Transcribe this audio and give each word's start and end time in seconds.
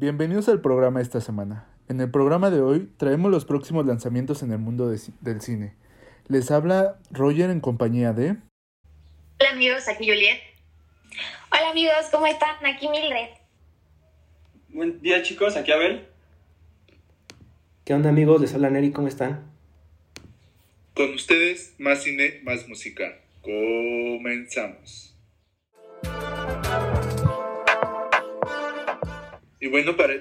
Bienvenidos 0.00 0.48
al 0.48 0.60
programa 0.60 1.00
esta 1.00 1.20
semana. 1.20 1.66
En 1.88 2.00
el 2.00 2.08
programa 2.08 2.50
de 2.50 2.60
hoy 2.60 2.88
traemos 2.98 3.32
los 3.32 3.44
próximos 3.44 3.84
lanzamientos 3.84 4.44
en 4.44 4.52
el 4.52 4.58
mundo 4.58 4.88
del 4.88 5.40
cine. 5.40 5.74
Les 6.28 6.52
habla 6.52 7.00
Roger 7.10 7.50
en 7.50 7.58
compañía 7.58 8.12
de... 8.12 8.36
Hola 9.40 9.50
amigos, 9.50 9.88
aquí 9.88 10.06
Juliet. 10.06 10.38
Hola 11.50 11.70
amigos, 11.70 11.96
¿cómo 12.12 12.28
están? 12.28 12.64
Aquí 12.64 12.88
Mildred. 12.88 13.30
Buen 14.68 15.02
día 15.02 15.20
chicos, 15.24 15.56
aquí 15.56 15.72
Abel. 15.72 16.06
¿Qué 17.84 17.92
onda 17.92 18.10
amigos? 18.10 18.40
Les 18.40 18.54
habla 18.54 18.70
Neri, 18.70 18.92
¿cómo 18.92 19.08
están? 19.08 19.50
Con 20.94 21.12
ustedes, 21.12 21.74
más 21.78 22.04
cine, 22.04 22.38
más 22.44 22.68
música. 22.68 23.18
Comenzamos. 23.42 25.07
Y 29.68 29.70
bueno, 29.70 29.98
para, 29.98 30.14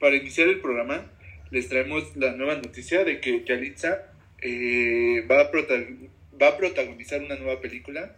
para 0.00 0.16
iniciar 0.16 0.48
el 0.48 0.58
programa, 0.58 1.08
les 1.52 1.68
traemos 1.68 2.16
la 2.16 2.32
nueva 2.32 2.56
noticia 2.56 3.04
de 3.04 3.20
que 3.20 3.44
Yalitza 3.44 4.10
eh, 4.42 5.24
va, 5.30 5.42
a 5.42 5.50
va 6.42 6.48
a 6.48 6.56
protagonizar 6.56 7.22
una 7.22 7.36
nueva 7.36 7.60
película. 7.60 8.16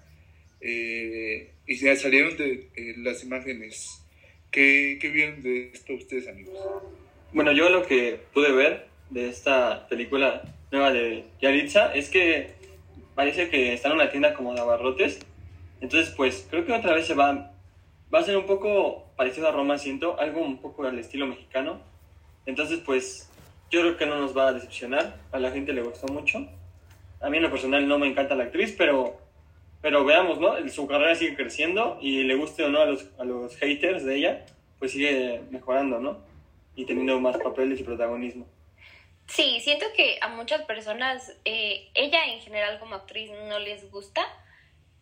Eh, 0.62 1.51
y 1.66 1.77
ya 1.77 1.95
salieron 1.97 2.34
de 2.39 2.70
eh, 2.75 2.95
las 2.97 3.23
imágenes. 3.23 4.03
¿Qué, 4.51 4.97
¿Qué 4.98 5.11
vieron 5.11 5.43
de 5.43 5.69
esto 5.69 5.93
ustedes, 5.93 6.29
amigos? 6.29 6.59
Bueno, 7.34 7.53
yo 7.53 7.69
lo 7.69 7.87
que 7.87 8.19
pude 8.33 8.51
ver 8.51 8.87
de 9.11 9.28
esta 9.28 9.87
película 9.87 10.41
nueva 10.73 10.95
de 10.95 11.25
Yalitza 11.42 11.95
es 11.95 12.09
que 12.09 12.53
parece 13.15 13.51
que 13.51 13.75
está 13.75 13.89
en 13.89 13.97
una 13.97 14.11
tienda 14.11 14.33
como 14.33 14.55
de 14.55 14.61
abarrotes. 14.62 15.20
Entonces, 15.83 16.15
pues 16.17 16.47
creo 16.48 16.65
que 16.65 16.73
otra 16.73 16.95
vez 16.95 17.06
se 17.06 17.12
va, 17.12 17.53
va 18.12 18.20
a 18.20 18.23
ser 18.23 18.37
un 18.37 18.46
poco 18.46 19.12
parecido 19.16 19.48
a 19.48 19.52
Roma, 19.52 19.78
siento, 19.78 20.19
algo 20.19 20.41
un 20.41 20.59
poco 20.59 20.84
al 20.84 20.98
estilo 20.98 21.27
mexicano. 21.27 21.80
Entonces, 22.47 22.80
pues 22.84 23.30
yo 23.70 23.80
creo 23.80 23.97
que 23.97 24.06
no 24.06 24.17
nos 24.17 24.36
va 24.36 24.48
a 24.48 24.52
decepcionar. 24.52 25.17
A 25.33 25.39
la 25.39 25.50
gente 25.50 25.72
le 25.72 25.83
gustó 25.83 26.12
mucho. 26.12 26.47
A 27.20 27.30
mí 27.30 27.36
en 27.36 27.42
lo 27.42 27.50
personal 27.50 27.86
no 27.86 27.98
me 27.98 28.08
encanta 28.08 28.34
la 28.34 28.44
actriz, 28.44 28.75
pero, 28.77 29.20
pero 29.80 30.05
veamos, 30.05 30.41
¿no? 30.41 30.69
Su 30.69 30.86
carrera 30.86 31.14
sigue 31.14 31.36
creciendo 31.36 31.98
y 32.00 32.22
le 32.22 32.34
guste 32.34 32.64
o 32.64 32.70
no 32.70 32.80
a 32.80 32.86
los, 32.86 33.06
a 33.19 33.25
los 33.25 33.56
haters 33.56 34.05
de 34.05 34.17
ella, 34.17 34.47
pues 34.78 34.92
sigue 34.92 35.42
mejorando, 35.50 36.00
¿no? 36.00 36.19
Y 36.74 36.86
teniendo 36.86 37.20
más 37.20 37.36
papeles 37.36 37.78
y 37.80 37.84
protagonismo. 37.84 38.47
Sí, 39.27 39.61
siento 39.61 39.86
que 39.97 40.19
a 40.20 40.28
muchas 40.28 40.62
personas, 40.62 41.36
eh, 41.45 41.89
ella 41.95 42.24
en 42.33 42.41
general 42.41 42.80
como 42.80 42.97
actriz 42.97 43.30
no 43.48 43.61
les 43.61 43.89
gusta. 43.91 44.22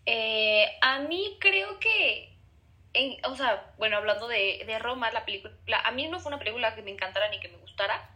Eh, 0.04 0.66
a 0.82 1.00
mí 1.00 1.38
creo 1.40 1.78
que, 1.78 2.37
o 3.24 3.36
sea, 3.36 3.72
bueno, 3.78 3.96
hablando 3.96 4.28
de, 4.28 4.62
de, 4.66 4.78
Roma, 4.78 5.10
la 5.12 5.24
película, 5.24 5.80
a 5.84 5.90
mí 5.92 6.08
no 6.08 6.20
fue 6.20 6.30
una 6.30 6.38
película 6.38 6.74
que 6.74 6.82
me 6.82 6.90
encantara 6.90 7.28
ni 7.28 7.38
que 7.40 7.48
me 7.48 7.58
gustara, 7.58 8.10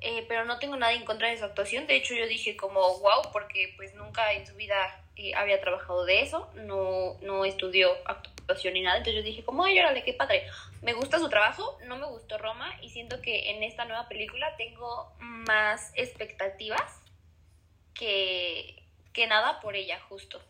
eh, 0.00 0.24
pero 0.28 0.44
no 0.44 0.58
tengo 0.58 0.76
nada 0.76 0.92
en 0.92 1.04
contra 1.04 1.28
de 1.28 1.38
su 1.38 1.44
actuación. 1.44 1.86
De 1.86 1.96
hecho, 1.96 2.14
yo 2.14 2.26
dije 2.26 2.56
como, 2.56 2.80
wow, 2.98 3.32
porque 3.32 3.74
pues 3.76 3.94
nunca 3.94 4.32
en 4.32 4.46
su 4.46 4.54
vida 4.54 5.04
había 5.36 5.60
trabajado 5.60 6.04
de 6.04 6.20
eso, 6.20 6.48
no, 6.54 7.16
no 7.22 7.44
estudió 7.44 7.90
actuación 8.04 8.74
ni 8.74 8.82
nada. 8.82 8.98
Entonces 8.98 9.22
yo 9.22 9.26
dije 9.26 9.44
como, 9.44 9.64
ay, 9.64 9.78
órale, 9.80 10.04
qué 10.04 10.12
padre 10.12 10.44
me 10.82 10.92
gusta 10.92 11.18
su 11.18 11.28
trabajo, 11.28 11.78
no 11.86 11.96
me 11.96 12.06
gustó 12.06 12.38
Roma 12.38 12.72
y 12.82 12.90
siento 12.90 13.20
que 13.20 13.50
en 13.50 13.62
esta 13.62 13.84
nueva 13.84 14.08
película 14.08 14.54
tengo 14.56 15.12
más 15.18 15.92
expectativas 15.96 17.00
que, 17.94 18.80
que 19.12 19.26
nada 19.26 19.60
por 19.60 19.74
ella, 19.74 19.98
justo. 20.08 20.40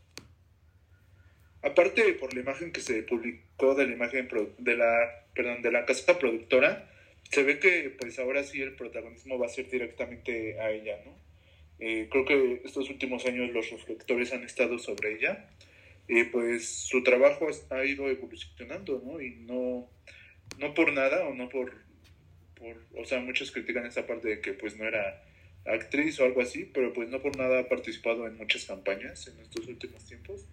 Aparte 1.63 2.13
por 2.15 2.35
la 2.35 2.41
imagen 2.41 2.73
que 2.73 2.81
se 2.81 3.03
publicó 3.03 3.48
de 3.59 3.87
la 3.87 3.93
imagen 3.93 4.29
de 4.59 4.77
la, 4.77 5.27
perdón, 5.35 5.63
de 5.63 5.73
la 5.73 5.85
casa 5.85 6.19
productora, 6.19 6.89
se 7.31 7.43
ve 7.43 7.59
que 7.59 7.95
pues 7.99 8.19
ahora 8.19 8.45
sí 8.45 8.63
el 8.63 8.75
protagonismo 8.75 9.39
va 9.39 9.47
a 9.47 9.51
ser 9.51 9.69
directamente 9.69 10.61
a 10.61 10.71
ella, 10.71 10.99
¿no? 11.05 11.17
Eh, 11.81 12.09
creo 12.11 12.25
que 12.25 12.63
estos 12.65 12.89
últimos 12.89 13.27
años 13.27 13.51
los 13.51 13.71
reflectores 13.71 14.33
han 14.33 14.43
estado 14.43 14.79
sobre 14.79 15.15
ella 15.15 15.49
y 16.09 16.25
pues 16.25 16.69
su 16.69 17.03
trabajo 17.03 17.49
ha 17.71 17.85
ido 17.85 18.09
evolucionando, 18.09 19.03
¿no? 19.05 19.21
Y 19.21 19.37
no, 19.41 19.89
no 20.59 20.75
por 20.75 20.93
nada 20.93 21.27
o 21.27 21.35
no 21.35 21.49
por, 21.49 21.73
por, 22.55 22.77
o 22.97 23.05
sea, 23.05 23.21
muchos 23.21 23.51
critican 23.51 23.87
esa 23.87 24.07
parte 24.07 24.29
de 24.29 24.41
que 24.41 24.55
pues 24.55 24.77
no 24.77 24.87
era 24.87 25.23
actriz 25.67 26.19
o 26.21 26.25
algo 26.25 26.41
así, 26.41 26.65
pero 26.65 26.93
pues 26.93 27.09
no 27.11 27.21
por 27.21 27.37
nada 27.37 27.61
ha 27.61 27.69
participado 27.69 28.27
en 28.27 28.37
muchas 28.37 28.65
campañas 28.65 29.27
en 29.29 29.39
estos 29.41 29.67
últimos 29.67 30.05
tiempos. 30.07 30.47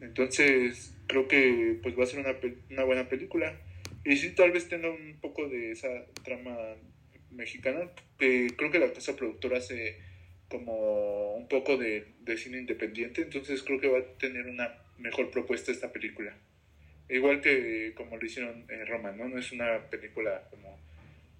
Entonces, 0.00 0.94
creo 1.06 1.28
que 1.28 1.78
pues 1.82 1.98
va 1.98 2.04
a 2.04 2.06
ser 2.06 2.20
una, 2.20 2.36
una 2.70 2.84
buena 2.84 3.08
película. 3.08 3.58
Y 4.04 4.16
sí, 4.16 4.34
tal 4.34 4.52
vez 4.52 4.68
tenga 4.68 4.90
un 4.90 5.18
poco 5.20 5.48
de 5.48 5.72
esa 5.72 5.88
trama 6.22 6.56
mexicana, 7.30 7.90
que 8.18 8.48
creo 8.56 8.70
que 8.70 8.78
la 8.78 8.92
casa 8.92 9.16
productora 9.16 9.58
hace 9.58 9.98
como 10.48 11.34
un 11.34 11.48
poco 11.48 11.76
de, 11.76 12.06
de 12.20 12.36
cine 12.36 12.58
independiente, 12.58 13.22
entonces 13.22 13.62
creo 13.62 13.80
que 13.80 13.88
va 13.88 13.98
a 13.98 14.18
tener 14.18 14.46
una 14.46 14.78
mejor 14.98 15.30
propuesta 15.30 15.72
esta 15.72 15.92
película. 15.92 16.34
Igual 17.08 17.40
que 17.40 17.92
como 17.96 18.16
lo 18.16 18.26
hicieron 18.26 18.64
en 18.68 18.86
Roma, 18.86 19.12
¿no? 19.12 19.28
No 19.28 19.38
es 19.38 19.52
una 19.52 19.78
película 19.90 20.42
como, 20.50 20.78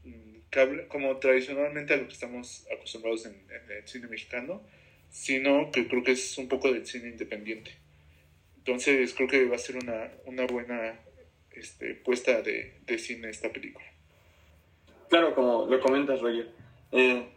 mm, 0.05 0.87
como 0.89 1.17
tradicionalmente 1.19 1.95
a 1.95 1.97
lo 1.97 2.07
que 2.07 2.15
estamos 2.15 2.67
acostumbrados 2.73 3.27
en, 3.27 3.35
el 3.51 3.87
cine 3.87 4.07
mexicano, 4.07 4.63
sino 5.11 5.71
que 5.73 5.89
creo 5.89 6.05
que 6.05 6.13
es 6.13 6.39
un 6.39 6.49
poco 6.49 6.73
del 6.73 6.87
cine 6.87 7.09
independiente. 7.09 7.73
Entonces 8.67 9.15
creo 9.15 9.29
que 9.29 9.45
va 9.45 9.55
a 9.55 9.61
ser 9.61 9.77
una, 9.77 10.11
una 10.25 10.45
buena 10.47 10.99
este, 11.53 11.95
puesta 11.95 12.43
de, 12.43 12.81
de 12.85 12.99
cine 12.99 13.31
esta 13.31 13.53
película. 13.53 13.87
Claro, 15.09 15.37
como 15.37 15.67
lo 15.67 15.81
comentas, 15.81 16.21
Roger. 16.21 16.51
Eh, 16.91 17.29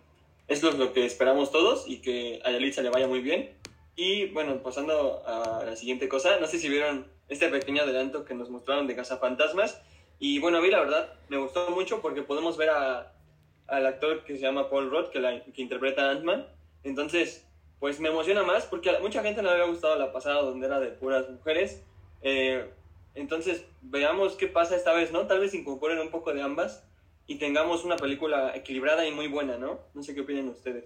esto 0.48 0.70
es 0.70 0.80
lo 0.80 0.92
que 0.92 1.06
esperamos 1.06 1.52
todos 1.52 1.86
y 1.88 2.02
que 2.02 2.42
a 2.44 2.52
Yalitza 2.52 2.82
le 2.82 2.90
vaya 2.90 3.08
muy 3.08 3.22
bien. 3.22 3.52
Y 3.96 4.26
bueno, 4.30 4.64
pasando 4.64 5.24
a 5.28 5.64
la 5.66 5.76
siguiente 5.76 6.10
cosa, 6.10 6.40
no 6.40 6.48
sé 6.48 6.58
si 6.58 6.68
vieron 6.68 7.06
este 7.28 7.48
pequeño 7.50 7.84
adelanto 7.84 8.26
que 8.26 8.34
nos 8.34 8.50
mostraron 8.50 8.88
de 8.88 8.96
Casa 8.96 9.18
Fantasmas. 9.18 9.80
Y 10.18 10.40
bueno, 10.40 10.58
a 10.58 10.62
mí 10.62 10.70
la 10.70 10.80
verdad 10.80 11.14
me 11.30 11.38
gustó 11.38 11.70
mucho 11.70 12.02
porque 12.02 12.24
podemos 12.24 12.58
ver 12.58 12.72
a, 12.72 13.14
al 13.68 13.86
actor 13.86 14.24
que 14.24 14.34
se 14.34 14.42
llama 14.42 14.68
Paul 14.72 14.90
Rudd, 14.90 15.10
que, 15.10 15.20
la, 15.20 15.44
que 15.44 15.62
interpreta 15.62 16.08
a 16.08 16.12
Ant-Man. 16.12 16.48
Entonces, 16.84 17.46
pues 17.80 18.00
me 18.00 18.10
emociona 18.10 18.44
más 18.44 18.66
porque 18.66 18.90
a 18.90 19.00
mucha 19.00 19.24
gente 19.24 19.42
no 19.42 19.50
le 19.50 19.56
había 19.56 19.72
gustado 19.72 19.98
la 19.98 20.12
pasada 20.12 20.42
donde 20.42 20.68
era 20.68 20.80
de 20.80 20.90
puras 20.90 21.30
mujeres. 21.30 21.84
Eh, 22.22 22.70
entonces, 23.16 23.66
veamos 23.82 24.36
qué 24.36 24.48
pasa 24.48 24.76
esta 24.76 24.94
vez, 24.94 25.12
¿no? 25.12 25.28
Tal 25.28 25.40
vez 25.40 25.54
incorporen 25.54 26.00
un 26.00 26.12
poco 26.12 26.34
de 26.34 26.42
ambas 26.42 26.84
y 27.28 27.36
tengamos 27.36 27.86
una 27.86 27.96
película 27.96 28.56
equilibrada 28.56 29.06
y 29.06 29.12
muy 29.12 29.28
buena, 29.28 29.58
¿no? 29.58 29.80
No 29.94 30.04
sé 30.04 30.14
qué 30.14 30.22
opinan 30.22 30.50
ustedes. 30.50 30.86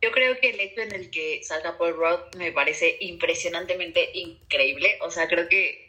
Yo 0.00 0.10
creo 0.10 0.38
que 0.40 0.50
el 0.50 0.60
hecho 0.60 0.80
en 0.80 0.94
el 0.94 1.10
que 1.10 1.42
salga 1.44 1.78
Paul 1.78 1.94
Rudd 1.94 2.36
me 2.36 2.50
parece 2.50 2.96
impresionantemente 3.00 4.10
increíble. 4.14 4.98
O 5.02 5.10
sea, 5.10 5.28
creo 5.28 5.48
que 5.48 5.86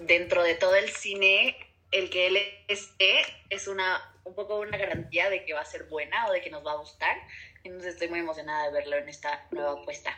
dentro 0.00 0.42
de 0.42 0.54
todo 0.54 0.74
el 0.74 0.90
cine, 0.90 1.56
el 1.90 2.10
que 2.10 2.26
él 2.26 2.38
esté 2.68 3.20
es 3.48 3.68
una 3.68 4.02
un 4.24 4.34
poco 4.34 4.58
una 4.58 4.76
garantía 4.76 5.30
de 5.30 5.44
que 5.44 5.52
va 5.52 5.60
a 5.60 5.66
ser 5.66 5.84
buena 5.84 6.26
o 6.28 6.32
de 6.32 6.40
que 6.40 6.50
nos 6.50 6.64
va 6.64 6.72
a 6.72 6.76
gustar. 6.76 7.16
Entonces 7.64 7.94
estoy 7.94 8.08
muy 8.08 8.20
emocionada 8.20 8.66
de 8.66 8.72
verlo 8.72 8.96
en 8.96 9.08
esta 9.08 9.46
nueva 9.50 9.72
apuesta. 9.72 10.10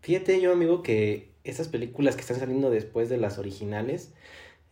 Fíjate 0.00 0.40
yo, 0.40 0.52
amigo, 0.52 0.82
que 0.82 1.32
estas 1.44 1.68
películas 1.68 2.16
que 2.16 2.20
están 2.20 2.38
saliendo 2.38 2.70
después 2.70 3.08
de 3.08 3.16
las 3.16 3.38
originales, 3.38 4.12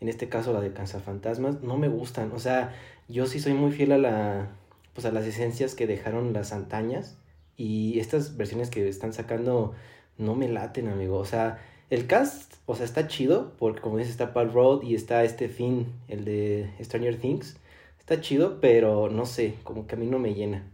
en 0.00 0.08
este 0.08 0.28
caso 0.28 0.52
la 0.52 0.60
de 0.60 0.70
Fantasmas, 0.70 1.62
no 1.62 1.76
me 1.76 1.88
gustan. 1.88 2.32
O 2.32 2.38
sea, 2.38 2.74
yo 3.08 3.26
sí 3.26 3.40
soy 3.40 3.54
muy 3.54 3.72
fiel 3.72 3.92
a 3.92 3.98
la, 3.98 4.50
pues 4.92 5.06
a 5.06 5.12
las 5.12 5.24
esencias 5.24 5.74
que 5.74 5.86
dejaron 5.86 6.32
las 6.32 6.52
antañas 6.52 7.16
y 7.56 7.98
estas 8.00 8.36
versiones 8.36 8.70
que 8.70 8.88
están 8.88 9.12
sacando 9.12 9.74
no 10.18 10.34
me 10.34 10.48
laten, 10.48 10.88
amigo. 10.88 11.18
O 11.18 11.24
sea, 11.24 11.64
el 11.90 12.06
cast, 12.06 12.54
o 12.66 12.75
sea, 12.75 12.84
está 12.84 13.06
chido 13.08 13.52
porque 13.58 13.81
como 13.81 13.99
dices 13.99 14.12
está 14.12 14.32
Paul 14.32 14.52
Road 14.52 14.82
y 14.82 14.94
está 14.94 15.22
este 15.25 15.49
Finn, 15.49 15.93
el 16.08 16.25
de 16.25 16.70
Stranger 16.81 17.19
Things. 17.19 17.56
Está 18.04 18.20
chido, 18.20 18.60
pero 18.60 19.08
no 19.08 19.26
sé, 19.26 19.54
como 19.64 19.86
que 19.86 19.94
a 19.94 19.98
mí 19.98 20.06
no 20.06 20.18
me 20.18 20.34
llena. 20.34 20.70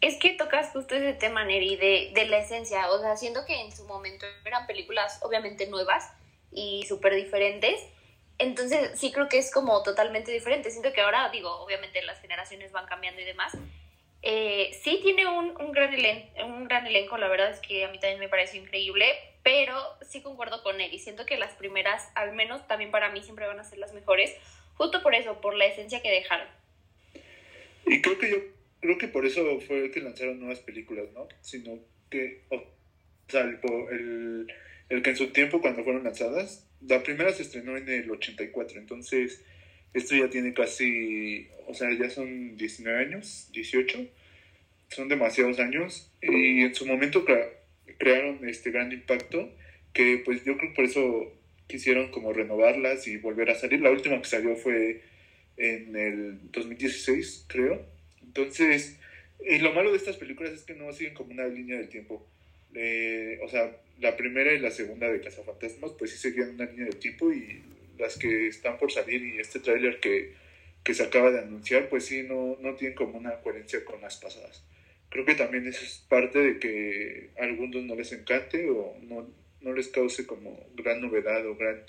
Es 0.00 0.16
que 0.16 0.30
tocas 0.30 0.70
justo 0.72 0.94
ese 0.94 1.14
tema, 1.14 1.44
Neri, 1.44 1.76
de, 1.76 2.12
de 2.14 2.26
la 2.26 2.38
esencia. 2.38 2.90
O 2.90 3.00
sea, 3.00 3.16
siento 3.16 3.44
que 3.46 3.60
en 3.60 3.72
su 3.72 3.84
momento 3.84 4.26
eran 4.44 4.66
películas 4.66 5.20
obviamente 5.22 5.66
nuevas 5.68 6.10
y 6.52 6.84
súper 6.86 7.14
diferentes 7.14 7.80
entonces 8.38 8.92
sí 8.94 9.10
creo 9.12 9.28
que 9.28 9.38
es 9.38 9.52
como 9.52 9.82
totalmente 9.82 10.30
diferente. 10.30 10.70
Siento 10.70 10.92
que 10.92 11.00
ahora, 11.00 11.28
digo, 11.30 11.50
obviamente 11.60 12.00
las 12.02 12.20
generaciones 12.20 12.72
van 12.72 12.86
cambiando 12.86 13.20
y 13.20 13.24
demás. 13.24 13.52
Eh, 14.22 14.78
sí 14.82 15.00
tiene 15.02 15.26
un, 15.26 15.60
un, 15.60 15.72
gran 15.72 15.94
un 16.44 16.64
gran 16.64 16.86
elenco, 16.86 17.18
la 17.18 17.28
verdad 17.28 17.50
es 17.50 17.60
que 17.60 17.84
a 17.84 17.88
mí 17.88 17.98
también 17.98 18.18
me 18.18 18.28
parece 18.28 18.56
increíble, 18.56 19.06
pero 19.44 19.76
sí 20.02 20.22
concuerdo 20.22 20.62
con 20.62 20.80
él 20.80 20.92
y 20.92 20.98
siento 20.98 21.24
que 21.24 21.36
las 21.36 21.52
primeras, 21.52 22.10
al 22.16 22.32
menos 22.32 22.66
también 22.66 22.90
para 22.90 23.10
mí, 23.10 23.22
siempre 23.22 23.46
van 23.46 23.60
a 23.60 23.64
ser 23.64 23.78
las 23.78 23.92
mejores, 23.92 24.34
justo 24.78 25.02
por 25.02 25.14
eso, 25.14 25.40
por 25.40 25.54
la 25.54 25.66
esencia 25.66 26.00
que 26.00 26.10
dejaron. 26.10 26.48
Y 27.86 28.00
creo 28.00 28.18
que 28.18 28.30
yo, 28.30 28.36
creo 28.80 28.96
que 28.96 29.08
por 29.08 29.26
eso 29.26 29.60
fue 29.60 29.90
que 29.90 30.00
lanzaron 30.00 30.40
nuevas 30.40 30.60
películas, 30.60 31.06
¿no? 31.12 31.28
Sino 31.42 31.78
que, 32.08 32.44
o 32.48 32.62
sea, 33.28 33.42
el 33.42 34.46
el 34.88 35.02
que 35.02 35.10
en 35.10 35.16
su 35.16 35.28
tiempo 35.28 35.60
cuando 35.60 35.84
fueron 35.84 36.04
lanzadas, 36.04 36.66
la 36.86 37.02
primera 37.02 37.32
se 37.32 37.42
estrenó 37.42 37.76
en 37.76 37.88
el 37.88 38.10
84, 38.10 38.78
entonces 38.78 39.44
esto 39.92 40.16
ya 40.16 40.30
tiene 40.30 40.54
casi, 40.54 41.48
o 41.66 41.74
sea, 41.74 41.88
ya 41.92 42.08
son 42.10 42.56
19 42.56 42.98
años, 42.98 43.48
18, 43.52 44.06
son 44.88 45.08
demasiados 45.08 45.58
años 45.58 46.10
y 46.22 46.62
en 46.62 46.74
su 46.74 46.86
momento 46.86 47.24
crearon 47.98 48.48
este 48.48 48.70
gran 48.70 48.92
impacto 48.92 49.50
que 49.92 50.22
pues 50.24 50.44
yo 50.44 50.56
creo 50.56 50.72
por 50.74 50.84
eso 50.84 51.32
quisieron 51.68 52.10
como 52.10 52.32
renovarlas 52.32 53.06
y 53.06 53.18
volver 53.18 53.50
a 53.50 53.54
salir. 53.54 53.80
La 53.80 53.90
última 53.90 54.20
que 54.20 54.28
salió 54.28 54.56
fue 54.56 55.02
en 55.56 55.94
el 55.94 56.50
2016, 56.50 57.44
creo. 57.46 57.86
Entonces, 58.22 58.98
y 59.44 59.58
lo 59.58 59.72
malo 59.72 59.90
de 59.90 59.98
estas 59.98 60.16
películas 60.16 60.52
es 60.52 60.62
que 60.62 60.74
no 60.74 60.92
siguen 60.92 61.14
como 61.14 61.32
una 61.32 61.46
línea 61.46 61.76
del 61.76 61.88
tiempo. 61.88 62.26
Eh, 62.74 63.38
o 63.42 63.48
sea, 63.48 63.76
la 64.00 64.16
primera 64.16 64.52
y 64.52 64.58
la 64.58 64.70
segunda 64.70 65.10
de 65.10 65.20
Cazafantasmas, 65.20 65.92
pues 65.98 66.10
sí 66.12 66.18
seguían 66.18 66.50
una 66.50 66.64
línea 66.64 66.86
del 66.86 66.96
tiempo 66.96 67.32
y 67.32 67.62
las 67.98 68.16
que 68.16 68.46
están 68.46 68.78
por 68.78 68.92
salir 68.92 69.22
y 69.24 69.38
este 69.38 69.60
tráiler 69.60 70.00
que, 70.00 70.34
que, 70.84 70.94
se 70.94 71.02
acaba 71.02 71.30
de 71.30 71.40
anunciar, 71.40 71.88
pues 71.88 72.04
sí, 72.04 72.22
no, 72.22 72.56
no 72.60 72.74
tienen 72.74 72.96
como 72.96 73.18
una 73.18 73.40
coherencia 73.40 73.84
con 73.84 74.00
las 74.00 74.16
pasadas. 74.18 74.64
Creo 75.08 75.24
que 75.24 75.34
también 75.34 75.66
eso 75.66 75.84
es 75.84 76.04
parte 76.08 76.38
de 76.38 76.58
que 76.58 77.30
a 77.40 77.44
algunos 77.44 77.82
no 77.84 77.94
les 77.94 78.12
encante 78.12 78.68
o 78.70 78.96
no, 79.02 79.28
no 79.60 79.72
les 79.72 79.88
cause 79.88 80.26
como 80.26 80.58
gran 80.74 81.00
novedad 81.00 81.46
o 81.46 81.56
gran 81.56 81.84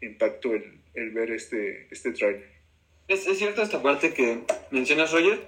impacto 0.00 0.52
el, 0.52 0.80
el 0.94 1.10
ver 1.10 1.30
este, 1.30 1.88
este 1.90 2.12
tráiler. 2.12 2.52
Es, 3.08 3.26
es, 3.26 3.38
cierto 3.38 3.62
esta 3.62 3.82
parte 3.82 4.14
que 4.14 4.40
mencionas, 4.70 5.12
Roger. 5.12 5.40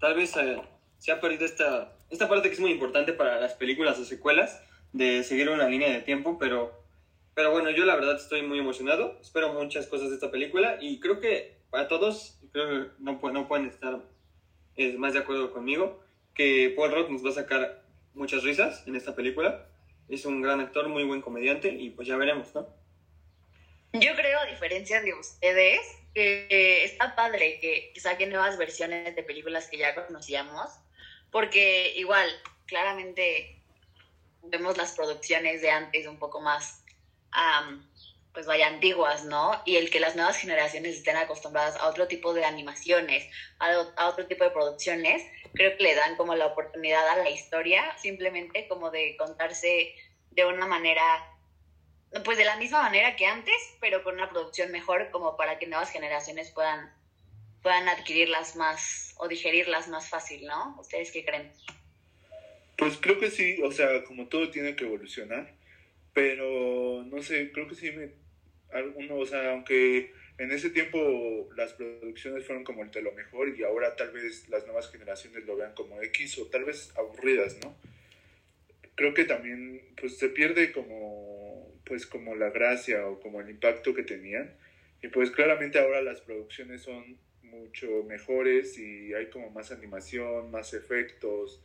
Tal 0.00 0.14
vez 0.14 0.36
eh, 0.36 0.60
se 0.98 1.12
ha 1.12 1.20
perdido 1.20 1.44
esta, 1.44 1.96
esta 2.10 2.28
parte 2.28 2.48
que 2.48 2.54
es 2.54 2.60
muy 2.60 2.72
importante 2.72 3.12
para 3.12 3.40
las 3.40 3.54
películas 3.54 3.98
o 3.98 4.04
secuelas, 4.04 4.60
de 4.92 5.22
seguir 5.22 5.48
una 5.48 5.68
línea 5.68 5.92
de 5.92 6.00
tiempo, 6.00 6.38
pero, 6.38 6.82
pero 7.34 7.50
bueno, 7.50 7.70
yo 7.70 7.84
la 7.84 7.94
verdad 7.94 8.16
estoy 8.16 8.42
muy 8.42 8.58
emocionado. 8.58 9.18
Espero 9.20 9.52
muchas 9.52 9.86
cosas 9.86 10.08
de 10.08 10.14
esta 10.14 10.30
película 10.30 10.78
y 10.80 11.00
creo 11.00 11.20
que 11.20 11.56
para 11.70 11.88
todos, 11.88 12.38
creo 12.52 12.68
que 12.68 12.90
no, 12.98 13.20
no 13.32 13.48
pueden 13.48 13.66
estar 13.66 14.00
eh, 14.76 14.96
más 14.96 15.12
de 15.12 15.20
acuerdo 15.20 15.52
conmigo, 15.52 16.00
que 16.34 16.72
Paul 16.76 16.92
Rudd 16.92 17.10
nos 17.10 17.24
va 17.24 17.30
a 17.30 17.34
sacar 17.34 17.84
muchas 18.14 18.42
risas 18.42 18.86
en 18.86 18.96
esta 18.96 19.14
película 19.14 19.66
es 20.08 20.24
un 20.24 20.42
gran 20.42 20.60
actor, 20.60 20.88
muy 20.88 21.04
buen 21.04 21.20
comediante 21.20 21.68
y 21.68 21.90
pues 21.90 22.08
ya 22.08 22.16
veremos, 22.16 22.54
¿no? 22.54 22.66
Yo 23.92 24.14
creo, 24.16 24.40
a 24.40 24.46
diferencia 24.46 25.00
de 25.00 25.14
ustedes, 25.14 25.80
que 26.14 26.84
está 26.84 27.14
padre 27.14 27.58
que, 27.60 27.92
saquen 28.00 28.30
nuevas 28.30 28.58
versiones 28.58 29.14
de 29.14 29.22
películas 29.22 29.68
que 29.68 29.78
ya 29.78 29.94
conocíamos, 29.94 30.70
porque 31.30 31.92
igual, 31.96 32.28
claramente 32.66 33.60
vemos 34.42 34.76
las 34.76 34.92
producciones 34.92 35.62
de 35.62 35.70
antes 35.70 36.06
un 36.06 36.18
poco 36.18 36.40
más, 36.40 36.84
pues 38.34 38.46
vaya, 38.46 38.66
antiguas, 38.66 39.24
¿no? 39.24 39.62
Y 39.64 39.76
el 39.76 39.90
que 39.90 40.00
las 40.00 40.16
nuevas 40.16 40.36
generaciones 40.36 40.96
estén 40.96 41.16
acostumbradas 41.16 41.76
a 41.76 41.86
otro 41.86 42.08
tipo 42.08 42.34
de 42.34 42.44
animaciones, 42.44 43.30
a, 43.60 44.08
otro 44.08 44.26
tipo 44.26 44.42
de 44.42 44.50
producciones, 44.50 45.22
creo 45.54 45.76
que 45.76 45.84
le 45.84 45.94
dan 45.94 46.16
como 46.16 46.34
la 46.34 46.46
oportunidad 46.46 47.08
a 47.08 47.16
la 47.16 47.30
historia, 47.30 47.96
simplemente 47.96 48.66
como 48.66 48.90
de 48.90 49.16
contarse 49.16 49.94
de 50.32 50.44
una 50.44 50.66
manera, 50.66 51.04
pues 52.24 52.36
de 52.36 52.44
la 52.44 52.56
misma 52.56 52.82
manera 52.82 53.14
que 53.14 53.24
antes, 53.24 53.54
pero 53.80 54.02
con 54.02 54.14
una 54.14 54.28
producción 54.28 54.72
mejor, 54.72 55.10
como 55.12 55.36
para 55.36 55.60
que 55.60 55.68
nuevas 55.68 55.92
generaciones 55.92 56.50
puedan, 56.50 56.92
puedan 57.62 57.88
adquirirlas 57.88 58.56
más 58.56 59.14
o 59.16 59.28
digerirlas 59.28 59.86
más 59.86 60.08
fácil, 60.08 60.44
¿no? 60.44 60.76
¿Ustedes 60.80 61.12
qué 61.12 61.24
creen? 61.24 61.52
Pues 62.76 62.96
creo 62.96 63.20
que 63.20 63.30
sí, 63.30 63.62
o 63.62 63.70
sea, 63.70 64.02
como 64.02 64.26
todo 64.26 64.50
tiene 64.50 64.74
que 64.74 64.86
evolucionar, 64.86 65.54
pero 66.12 67.04
no 67.04 67.22
sé, 67.22 67.52
creo 67.52 67.68
que 67.68 67.76
sí 67.76 67.92
me, 67.92 68.23
alguno, 68.74 69.16
o 69.16 69.26
sea, 69.26 69.52
aunque 69.52 70.12
en 70.38 70.50
ese 70.50 70.70
tiempo 70.70 71.48
las 71.56 71.72
producciones 71.74 72.44
fueron 72.44 72.64
como 72.64 72.82
el 72.82 72.90
de 72.90 73.02
lo 73.02 73.12
mejor 73.12 73.56
y 73.56 73.62
ahora 73.62 73.94
tal 73.96 74.10
vez 74.10 74.48
las 74.48 74.64
nuevas 74.66 74.90
generaciones 74.90 75.44
lo 75.44 75.56
vean 75.56 75.74
como 75.74 76.02
X 76.02 76.38
o 76.38 76.46
tal 76.46 76.64
vez 76.64 76.92
aburridas, 76.96 77.56
¿no? 77.62 77.76
Creo 78.96 79.14
que 79.14 79.24
también 79.24 79.80
pues 80.00 80.18
se 80.18 80.28
pierde 80.28 80.72
como 80.72 81.72
pues 81.84 82.06
como 82.06 82.34
la 82.34 82.50
gracia 82.50 83.06
o 83.06 83.20
como 83.20 83.40
el 83.40 83.50
impacto 83.50 83.94
que 83.94 84.02
tenían 84.02 84.56
y 85.02 85.08
pues 85.08 85.30
claramente 85.30 85.78
ahora 85.78 86.02
las 86.02 86.20
producciones 86.20 86.82
son 86.82 87.18
mucho 87.42 88.02
mejores 88.04 88.78
y 88.78 89.14
hay 89.14 89.28
como 89.30 89.50
más 89.50 89.70
animación, 89.70 90.50
más 90.50 90.74
efectos, 90.74 91.62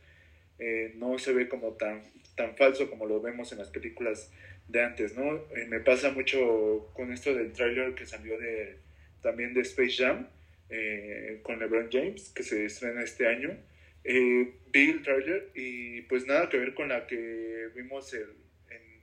eh, 0.58 0.92
no 0.96 1.18
se 1.18 1.32
ve 1.32 1.48
como 1.48 1.72
tan, 1.72 2.02
tan 2.36 2.54
falso 2.56 2.88
como 2.88 3.06
lo 3.06 3.20
vemos 3.20 3.50
en 3.52 3.58
las 3.58 3.70
películas 3.70 4.30
de 4.70 4.82
antes, 4.82 5.16
¿no? 5.16 5.34
Eh, 5.56 5.66
me 5.68 5.80
pasa 5.80 6.10
mucho 6.12 6.90
con 6.94 7.12
esto 7.12 7.34
del 7.34 7.52
tráiler 7.52 7.94
que 7.94 8.06
salió 8.06 8.38
de, 8.38 8.76
también 9.20 9.52
de 9.52 9.62
Space 9.62 9.96
Jam 10.02 10.28
eh, 10.68 11.40
con 11.42 11.58
LeBron 11.58 11.88
James, 11.90 12.30
que 12.30 12.42
se 12.42 12.64
estrena 12.64 13.02
este 13.02 13.26
año. 13.26 13.56
Eh, 14.04 14.54
vi 14.72 14.90
el 14.90 15.02
tráiler 15.02 15.50
y 15.54 16.02
pues 16.02 16.26
nada 16.26 16.48
que 16.48 16.58
ver 16.58 16.74
con 16.74 16.88
la 16.88 17.06
que 17.06 17.68
vimos 17.74 18.14
en, 18.14 18.28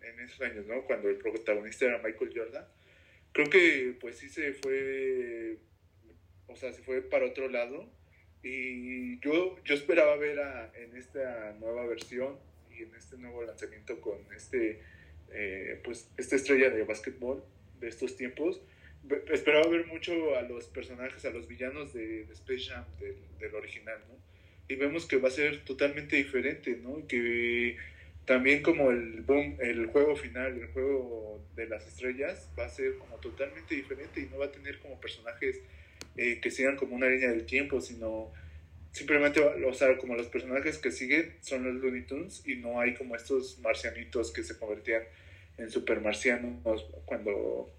en, 0.02 0.20
esos 0.22 0.42
años, 0.42 0.66
¿no? 0.66 0.84
Cuando 0.84 1.10
el 1.10 1.18
protagonista 1.18 1.86
era 1.86 2.02
Michael 2.02 2.34
Jordan. 2.36 2.66
Creo 3.34 3.50
que 3.50 3.96
pues 4.00 4.18
sí 4.18 4.30
se 4.30 4.54
fue, 4.54 5.58
o 6.48 6.56
sea, 6.56 6.72
se 6.72 6.82
fue 6.82 7.02
para 7.02 7.26
otro 7.26 7.50
lado. 7.50 7.90
Y 8.42 9.20
yo, 9.20 9.62
yo 9.64 9.76
esperaba 9.76 10.16
ver 10.16 10.40
a, 10.40 10.72
en 10.76 10.96
esta 10.96 11.54
nueva 11.60 11.86
versión 11.86 12.38
y 12.72 12.84
en 12.84 12.96
este 12.96 13.18
nuevo 13.18 13.44
lanzamiento 13.44 14.00
con 14.00 14.20
este 14.34 14.80
eh, 15.32 15.80
pues 15.84 16.10
esta 16.18 16.36
estrella 16.36 16.70
de 16.70 16.84
básquetbol 16.84 17.44
de 17.80 17.88
estos 17.90 18.16
tiempos, 18.16 18.62
esperaba 19.32 19.68
ver 19.68 19.86
mucho 19.88 20.36
a 20.36 20.42
los 20.42 20.66
personajes, 20.66 21.24
a 21.26 21.30
los 21.30 21.48
villanos 21.48 21.94
de, 21.94 22.24
Space 22.34 22.66
Jam, 22.70 22.86
del, 23.00 23.56
original, 23.56 24.00
¿no? 24.10 24.16
Y 24.68 24.76
vemos 24.76 25.06
que 25.06 25.18
va 25.18 25.30
a 25.30 25.32
ser 25.32 25.64
totalmente 25.64 26.18
diferente, 26.18 26.78
¿no? 26.82 27.08
Que 27.08 27.78
también 28.26 28.62
como 28.62 28.92
el 28.92 29.22
boom, 29.22 29.58
el 29.62 29.86
juego 29.88 30.16
final, 30.16 30.60
el 30.60 30.68
juego 30.68 31.42
de 31.56 31.68
las 31.68 31.88
estrellas, 31.88 32.52
va 32.60 32.66
a 32.66 32.70
ser 32.70 32.98
como 32.98 33.16
totalmente 33.18 33.76
diferente 33.76 34.20
y 34.20 34.26
no 34.26 34.40
va 34.40 34.48
a 34.48 34.52
tener 34.52 34.80
como 34.80 35.00
personajes 35.00 35.62
eh, 36.18 36.40
que 36.42 36.52
sigan 36.52 36.76
como 36.76 36.96
una 36.96 37.08
línea 37.08 37.30
del 37.30 37.46
tiempo, 37.46 37.80
sino 37.80 38.34
simplemente, 38.98 39.40
o 39.42 39.74
sea, 39.74 39.96
como 39.98 40.16
los 40.16 40.28
personajes 40.28 40.80
que 40.80 40.92
siguen 40.92 41.36
son 41.42 41.64
los 41.64 41.76
Looney 41.76 42.08
Tunes 42.08 42.42
y 42.48 42.56
no 42.56 42.80
hay 42.80 42.96
como 42.96 43.16
estos 43.16 43.60
marcianitos 43.60 44.32
que 44.32 44.44
se 44.44 44.58
convertían 44.58 45.04
en 45.60 45.70
supermarcianos 45.70 46.64
cuando, 47.06 47.72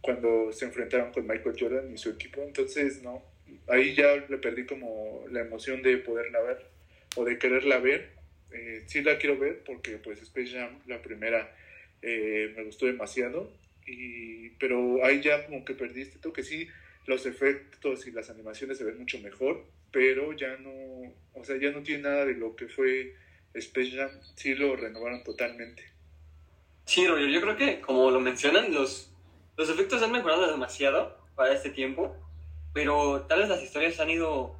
cuando 0.00 0.52
se 0.52 0.64
enfrentaron 0.64 1.12
con 1.12 1.28
Michael 1.28 1.56
Jordan 1.58 1.92
y 1.92 1.96
su 1.96 2.10
equipo. 2.10 2.42
Entonces, 2.42 3.02
no, 3.04 3.22
ahí 3.68 3.94
ya 3.94 4.16
le 4.28 4.38
perdí 4.38 4.66
como 4.66 5.24
la 5.30 5.40
emoción 5.42 5.80
de 5.82 5.96
poderla 5.98 6.40
ver 6.40 6.66
o 7.16 7.24
de 7.24 7.38
quererla 7.38 7.78
ver. 7.78 8.10
Eh, 8.52 8.82
sí 8.86 9.02
la 9.02 9.18
quiero 9.18 9.38
ver 9.38 9.62
porque 9.64 9.98
pues 9.98 10.20
Space 10.22 10.58
Jam, 10.58 10.80
la 10.86 11.02
primera, 11.02 11.54
eh, 12.02 12.52
me 12.56 12.64
gustó 12.64 12.86
demasiado. 12.86 13.52
Y, 13.86 14.50
pero 14.58 15.04
ahí 15.04 15.20
ya 15.20 15.46
como 15.46 15.64
que 15.64 15.74
perdí 15.74 16.02
este 16.02 16.18
toque. 16.18 16.42
Sí, 16.42 16.66
los 17.06 17.26
efectos 17.26 18.06
y 18.06 18.12
las 18.12 18.30
animaciones 18.30 18.78
se 18.78 18.84
ven 18.84 18.98
mucho 18.98 19.18
mejor, 19.18 19.64
pero 19.90 20.32
ya 20.32 20.56
no, 20.56 20.70
o 21.34 21.44
sea, 21.44 21.56
ya 21.60 21.70
no 21.70 21.82
tiene 21.82 22.02
nada 22.02 22.24
de 22.24 22.34
lo 22.34 22.56
que 22.56 22.68
fue 22.68 23.14
Space 23.54 23.90
Jam, 23.90 24.10
sí 24.34 24.54
lo 24.54 24.74
renovaron 24.76 25.22
totalmente. 25.22 25.84
Sí, 26.86 27.06
Roger, 27.06 27.28
yo 27.28 27.40
creo 27.40 27.56
que, 27.56 27.80
como 27.80 28.10
lo 28.10 28.20
mencionan, 28.20 28.72
los, 28.72 29.12
los 29.56 29.70
efectos 29.70 30.02
han 30.02 30.12
mejorado 30.12 30.50
demasiado 30.50 31.16
para 31.34 31.52
este 31.52 31.70
tiempo, 31.70 32.16
pero 32.72 33.22
tal 33.22 33.40
vez 33.40 33.48
las 33.48 33.62
historias 33.62 34.00
han 34.00 34.10
ido, 34.10 34.58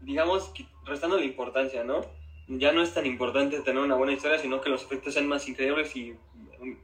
digamos, 0.00 0.52
restando 0.84 1.18
la 1.18 1.24
importancia, 1.24 1.82
¿no? 1.82 2.04
Ya 2.46 2.72
no 2.72 2.82
es 2.82 2.92
tan 2.92 3.06
importante 3.06 3.60
tener 3.60 3.82
una 3.82 3.94
buena 3.94 4.12
historia, 4.12 4.38
sino 4.38 4.60
que 4.60 4.68
los 4.68 4.82
efectos 4.82 5.14
sean 5.14 5.26
más 5.26 5.48
increíbles 5.48 5.96
y 5.96 6.14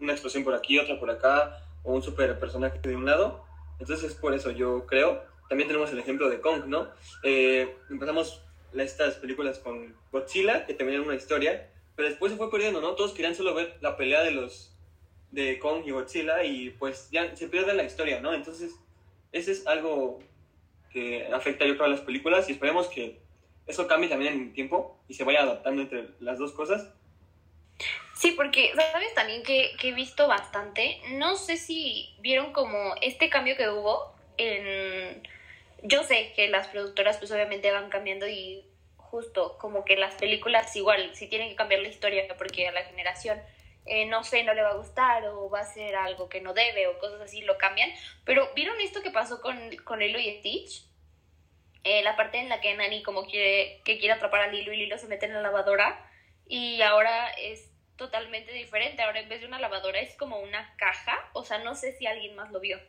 una 0.01 0.13
explosión 0.13 0.43
por 0.43 0.55
aquí, 0.55 0.79
otra 0.79 0.99
por 0.99 1.11
acá, 1.11 1.63
o 1.83 1.93
un 1.95 2.03
super 2.03 2.39
personaje 2.39 2.79
de 2.79 2.97
un 2.97 3.05
lado. 3.05 3.45
Entonces, 3.81 4.15
por 4.15 4.35
eso 4.35 4.51
yo 4.51 4.87
creo 4.87 5.31
también 5.51 5.67
tenemos 5.67 5.91
el 5.91 5.99
ejemplo 5.99 6.31
de 6.31 6.41
Kong, 6.41 6.67
¿no? 6.67 6.89
Eh, 7.25 7.77
empezamos 7.91 8.41
estas 8.73 9.17
películas 9.17 9.59
con 9.59 9.97
Godzilla, 10.13 10.65
que 10.65 10.77
era 10.79 11.03
una 11.03 11.17
historia, 11.17 11.69
pero 11.97 12.09
después 12.09 12.31
se 12.31 12.39
fue 12.39 12.53
perdiendo, 12.53 12.81
¿no? 12.81 12.95
Todos 12.95 13.13
querían 13.15 13.35
solo 13.35 13.53
ver 13.53 13.77
la 13.81 13.97
pelea 13.97 14.23
de 14.23 14.31
los 14.31 14.73
de 15.33 15.59
Kong 15.59 15.83
y 15.85 15.91
Godzilla 15.91 16.45
y 16.45 16.71
pues 16.71 17.09
ya 17.11 17.35
se 17.35 17.49
pierde 17.49 17.75
la 17.75 17.83
historia, 17.83 18.21
¿no? 18.21 18.33
Entonces, 18.33 18.77
ese 19.33 19.51
es 19.51 19.67
algo 19.67 20.21
que 20.93 21.27
afecta 21.27 21.67
yo 21.67 21.75
creo 21.75 21.87
a 21.87 21.91
las 21.91 22.01
películas 22.03 22.49
y 22.49 22.53
esperemos 22.53 22.87
que 22.87 23.19
eso 23.67 23.89
cambie 23.89 24.09
también 24.09 24.35
en 24.35 24.43
el 24.43 24.53
tiempo 24.53 25.01
y 25.09 25.15
se 25.15 25.25
vaya 25.25 25.43
adaptando 25.43 25.83
entre 25.83 26.11
las 26.21 26.39
dos 26.39 26.53
cosas. 26.53 26.95
Sí, 28.21 28.33
porque, 28.33 28.75
¿sabes 28.75 29.15
también 29.15 29.43
que, 29.43 29.75
que 29.79 29.89
he 29.89 29.93
visto 29.93 30.29
bastante? 30.29 31.01
No 31.13 31.37
sé 31.37 31.57
si 31.57 32.15
vieron 32.19 32.53
como 32.53 32.95
este 33.01 33.31
cambio 33.31 33.57
que 33.57 33.71
hubo 33.71 34.15
en 34.37 35.27
yo 35.83 36.03
sé 36.03 36.35
que 36.37 36.49
las 36.49 36.69
productoras 36.69 37.17
pues 37.17 37.33
obviamente 37.33 37.73
van 37.73 37.89
cambiando 37.89 38.29
y 38.29 38.63
justo 38.99 39.57
como 39.57 39.87
que 39.87 39.97
las 39.97 40.17
películas 40.17 40.77
igual, 40.77 41.15
si 41.15 41.29
tienen 41.29 41.49
que 41.49 41.57
cambiar 41.57 41.81
la 41.81 41.89
historia 41.89 42.27
porque 42.37 42.69
a 42.69 42.73
la 42.73 42.83
generación 42.83 43.41
eh, 43.87 44.05
no 44.05 44.23
sé, 44.23 44.45
no 44.45 44.53
le 44.53 44.61
va 44.61 44.73
a 44.73 44.77
gustar 44.77 45.25
o 45.29 45.49
va 45.49 45.61
a 45.61 45.65
ser 45.65 45.97
algo 45.97 46.29
que 46.29 46.43
no 46.43 46.53
debe 46.53 46.89
o 46.89 46.99
cosas 46.99 47.23
así, 47.23 47.41
lo 47.41 47.57
cambian. 47.57 47.91
Pero 48.27 48.51
¿vieron 48.55 48.79
esto 48.83 49.01
que 49.01 49.11
pasó 49.11 49.41
con, 49.41 49.59
con 49.85 49.99
Lilo 49.99 50.19
y 50.19 50.31
Stitch? 50.41 50.85
Eh, 51.85 52.03
la 52.03 52.17
parte 52.17 52.37
en 52.37 52.51
la 52.51 52.61
que 52.61 52.75
Nani 52.75 53.03
como 53.03 53.25
quiere, 53.25 53.81
que 53.87 53.99
quiere 53.99 54.13
atrapar 54.13 54.43
a 54.43 54.49
Lilo 54.49 54.75
y 54.75 54.77
Lilo 54.77 54.99
se 54.99 55.07
mete 55.07 55.25
en 55.25 55.33
la 55.33 55.41
lavadora 55.41 56.07
y 56.47 56.83
ahora 56.83 57.31
es 57.39 57.70
totalmente 58.01 58.51
diferente. 58.51 59.03
Ahora 59.03 59.21
en 59.21 59.29
vez 59.29 59.43
de 59.43 59.47
una 59.47 59.61
lavadora 59.61 60.01
es 60.01 60.17
como 60.17 60.41
una 60.41 60.75
caja. 60.77 61.17
O 61.35 61.45
sea, 61.45 61.59
no 61.59 61.75
sé 61.75 61.93
si 61.93 62.07
alguien 62.07 62.35
más 62.35 62.51
lo 62.51 62.59
vio. 62.59 62.81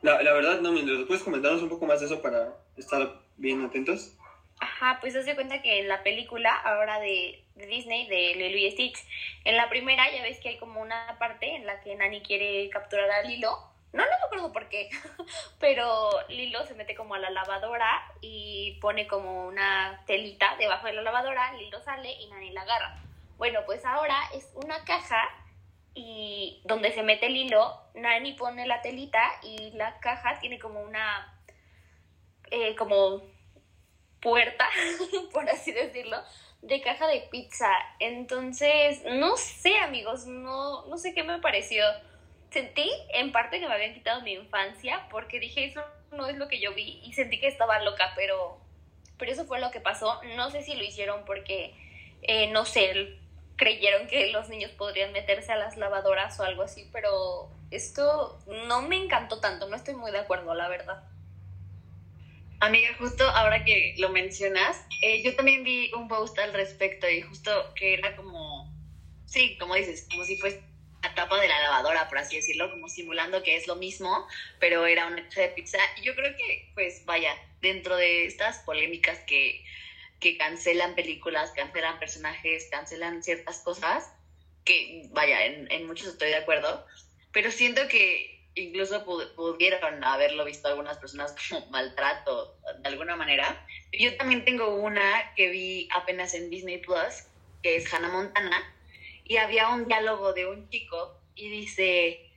La, 0.00 0.22
la 0.22 0.32
verdad, 0.32 0.60
no, 0.60 0.70
¿me 0.70 1.06
puedes 1.06 1.24
comentarnos 1.24 1.60
un 1.60 1.68
poco 1.68 1.86
más 1.86 1.98
de 1.98 2.06
eso 2.06 2.22
para 2.22 2.54
estar 2.76 3.20
bien 3.36 3.64
atentos? 3.64 4.16
Ajá, 4.60 4.98
pues 5.00 5.16
haz 5.16 5.26
de 5.26 5.34
cuenta 5.34 5.60
que 5.60 5.80
en 5.80 5.88
la 5.88 6.04
película 6.04 6.54
ahora 6.54 7.00
de, 7.00 7.44
de, 7.56 7.66
Disney, 7.66 8.06
de 8.06 8.36
Lilo 8.36 8.56
y 8.56 8.70
Stitch, 8.70 8.98
en 9.44 9.56
la 9.56 9.68
primera 9.68 10.10
ya 10.10 10.22
ves 10.22 10.38
que 10.38 10.50
hay 10.50 10.58
como 10.58 10.80
una 10.80 11.16
parte 11.18 11.56
en 11.56 11.66
la 11.66 11.80
que 11.80 11.96
Nani 11.96 12.22
quiere 12.22 12.70
capturar 12.70 13.10
a 13.10 13.22
Lilo. 13.22 13.50
No, 13.92 14.02
no 14.04 14.08
me 14.08 14.24
acuerdo 14.24 14.52
por 14.52 14.68
qué, 14.68 14.88
pero 15.60 16.10
Lilo 16.28 16.64
se 16.64 16.74
mete 16.74 16.94
como 16.94 17.14
a 17.14 17.18
la 17.18 17.30
lavadora 17.30 18.02
y 18.20 18.78
pone 18.80 19.08
como 19.08 19.46
una 19.46 20.04
telita 20.06 20.56
debajo 20.58 20.86
de 20.86 20.92
la 20.92 21.02
lavadora, 21.02 21.52
Lilo 21.54 21.80
sale 21.82 22.12
y 22.12 22.28
Nani 22.28 22.50
la 22.50 22.62
agarra. 22.62 23.05
Bueno, 23.38 23.60
pues 23.66 23.84
ahora 23.84 24.18
es 24.34 24.50
una 24.54 24.84
caja 24.84 25.22
y 25.94 26.60
donde 26.64 26.92
se 26.92 27.02
mete 27.02 27.26
el 27.26 27.36
hilo, 27.36 27.74
Nani 27.94 28.34
pone 28.34 28.66
la 28.66 28.82
telita 28.82 29.22
y 29.42 29.70
la 29.72 29.98
caja 30.00 30.38
tiene 30.40 30.58
como 30.58 30.80
una, 30.80 31.40
eh, 32.50 32.74
como 32.76 33.22
puerta, 34.20 34.68
por 35.32 35.48
así 35.48 35.72
decirlo, 35.72 36.18
de 36.62 36.80
caja 36.80 37.06
de 37.06 37.28
pizza. 37.30 37.70
Entonces, 37.98 39.02
no 39.04 39.36
sé, 39.36 39.78
amigos, 39.78 40.26
no, 40.26 40.86
no 40.86 40.98
sé 40.98 41.14
qué 41.14 41.22
me 41.22 41.38
pareció. 41.38 41.84
Sentí 42.50 42.90
en 43.14 43.32
parte 43.32 43.60
que 43.60 43.66
me 43.66 43.74
habían 43.74 43.94
quitado 43.94 44.22
mi 44.22 44.32
infancia 44.32 45.06
porque 45.10 45.40
dije, 45.40 45.64
eso 45.64 45.82
no 46.10 46.26
es 46.26 46.36
lo 46.36 46.48
que 46.48 46.60
yo 46.60 46.74
vi 46.74 47.00
y 47.04 47.12
sentí 47.12 47.40
que 47.40 47.48
estaba 47.48 47.80
loca, 47.82 48.12
pero, 48.16 48.58
pero 49.18 49.32
eso 49.32 49.44
fue 49.46 49.60
lo 49.60 49.70
que 49.70 49.80
pasó. 49.80 50.20
No 50.36 50.50
sé 50.50 50.62
si 50.62 50.74
lo 50.74 50.84
hicieron 50.84 51.24
porque, 51.24 51.74
eh, 52.22 52.48
no 52.48 52.64
sé, 52.64 53.18
creyeron 53.56 54.06
que 54.06 54.30
los 54.30 54.48
niños 54.48 54.70
podrían 54.72 55.12
meterse 55.12 55.52
a 55.52 55.56
las 55.56 55.76
lavadoras 55.76 56.38
o 56.38 56.44
algo 56.44 56.62
así, 56.62 56.88
pero 56.92 57.50
esto 57.70 58.38
no 58.68 58.82
me 58.82 58.96
encantó 58.96 59.40
tanto, 59.40 59.68
no 59.68 59.76
estoy 59.76 59.94
muy 59.94 60.12
de 60.12 60.18
acuerdo, 60.18 60.54
la 60.54 60.68
verdad. 60.68 61.02
Amiga, 62.60 62.88
justo 62.98 63.24
ahora 63.28 63.64
que 63.64 63.94
lo 63.98 64.08
mencionas, 64.10 64.82
eh, 65.02 65.22
yo 65.22 65.34
también 65.36 65.62
vi 65.62 65.92
un 65.92 66.08
post 66.08 66.38
al 66.38 66.52
respecto 66.54 67.08
y 67.08 67.20
justo 67.22 67.50
que 67.74 67.94
era 67.94 68.16
como, 68.16 68.72
sí, 69.26 69.58
como 69.58 69.74
dices, 69.74 70.06
como 70.10 70.24
si 70.24 70.36
fuese 70.38 70.62
la 71.02 71.14
tapa 71.14 71.38
de 71.38 71.48
la 71.48 71.60
lavadora, 71.60 72.08
por 72.08 72.18
así 72.18 72.36
decirlo, 72.36 72.70
como 72.70 72.88
simulando 72.88 73.42
que 73.42 73.56
es 73.56 73.66
lo 73.66 73.76
mismo, 73.76 74.26
pero 74.58 74.86
era 74.86 75.06
una 75.06 75.22
de 75.22 75.48
pizza. 75.48 75.78
Y 75.98 76.02
yo 76.04 76.14
creo 76.14 76.34
que, 76.34 76.70
pues 76.74 77.04
vaya, 77.04 77.34
dentro 77.60 77.96
de 77.96 78.24
estas 78.26 78.58
polémicas 78.60 79.18
que, 79.26 79.62
que 80.20 80.36
cancelan 80.38 80.94
películas, 80.94 81.52
cancelan 81.52 81.98
personajes, 81.98 82.68
cancelan 82.70 83.22
ciertas 83.22 83.60
cosas, 83.60 84.12
que 84.64 85.08
vaya, 85.12 85.44
en, 85.44 85.70
en 85.70 85.86
muchos 85.86 86.08
estoy 86.08 86.28
de 86.28 86.36
acuerdo, 86.36 86.84
pero 87.32 87.50
siento 87.50 87.86
que 87.88 88.36
incluso 88.56 89.04
pudieron 89.04 90.02
haberlo 90.02 90.44
visto 90.44 90.66
algunas 90.66 90.98
personas 90.98 91.34
como 91.48 91.66
maltrato 91.66 92.58
de 92.82 92.88
alguna 92.88 93.14
manera. 93.14 93.64
Yo 93.92 94.16
también 94.16 94.44
tengo 94.44 94.74
una 94.74 95.34
que 95.36 95.50
vi 95.50 95.88
apenas 95.94 96.34
en 96.34 96.50
Disney 96.50 96.78
Plus, 96.78 97.26
que 97.62 97.76
es 97.76 97.92
Hannah 97.92 98.08
Montana, 98.08 98.74
y 99.24 99.36
había 99.36 99.68
un 99.68 99.86
diálogo 99.86 100.32
de 100.32 100.46
un 100.46 100.68
chico 100.70 101.20
y 101.34 101.48
dice 101.50 102.30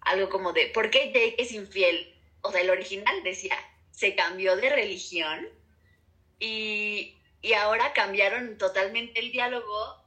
algo 0.00 0.28
como 0.28 0.52
de, 0.52 0.66
¿por 0.68 0.90
qué 0.90 1.06
Jake 1.06 1.34
es 1.38 1.52
infiel? 1.52 2.14
O 2.42 2.52
sea, 2.52 2.60
el 2.60 2.70
original 2.70 3.22
decía, 3.24 3.56
se 3.90 4.14
cambió 4.14 4.56
de 4.56 4.70
religión 4.70 5.48
y, 6.38 7.16
y 7.42 7.52
ahora 7.54 7.92
cambiaron 7.92 8.58
totalmente 8.58 9.20
el 9.20 9.32
diálogo. 9.32 10.04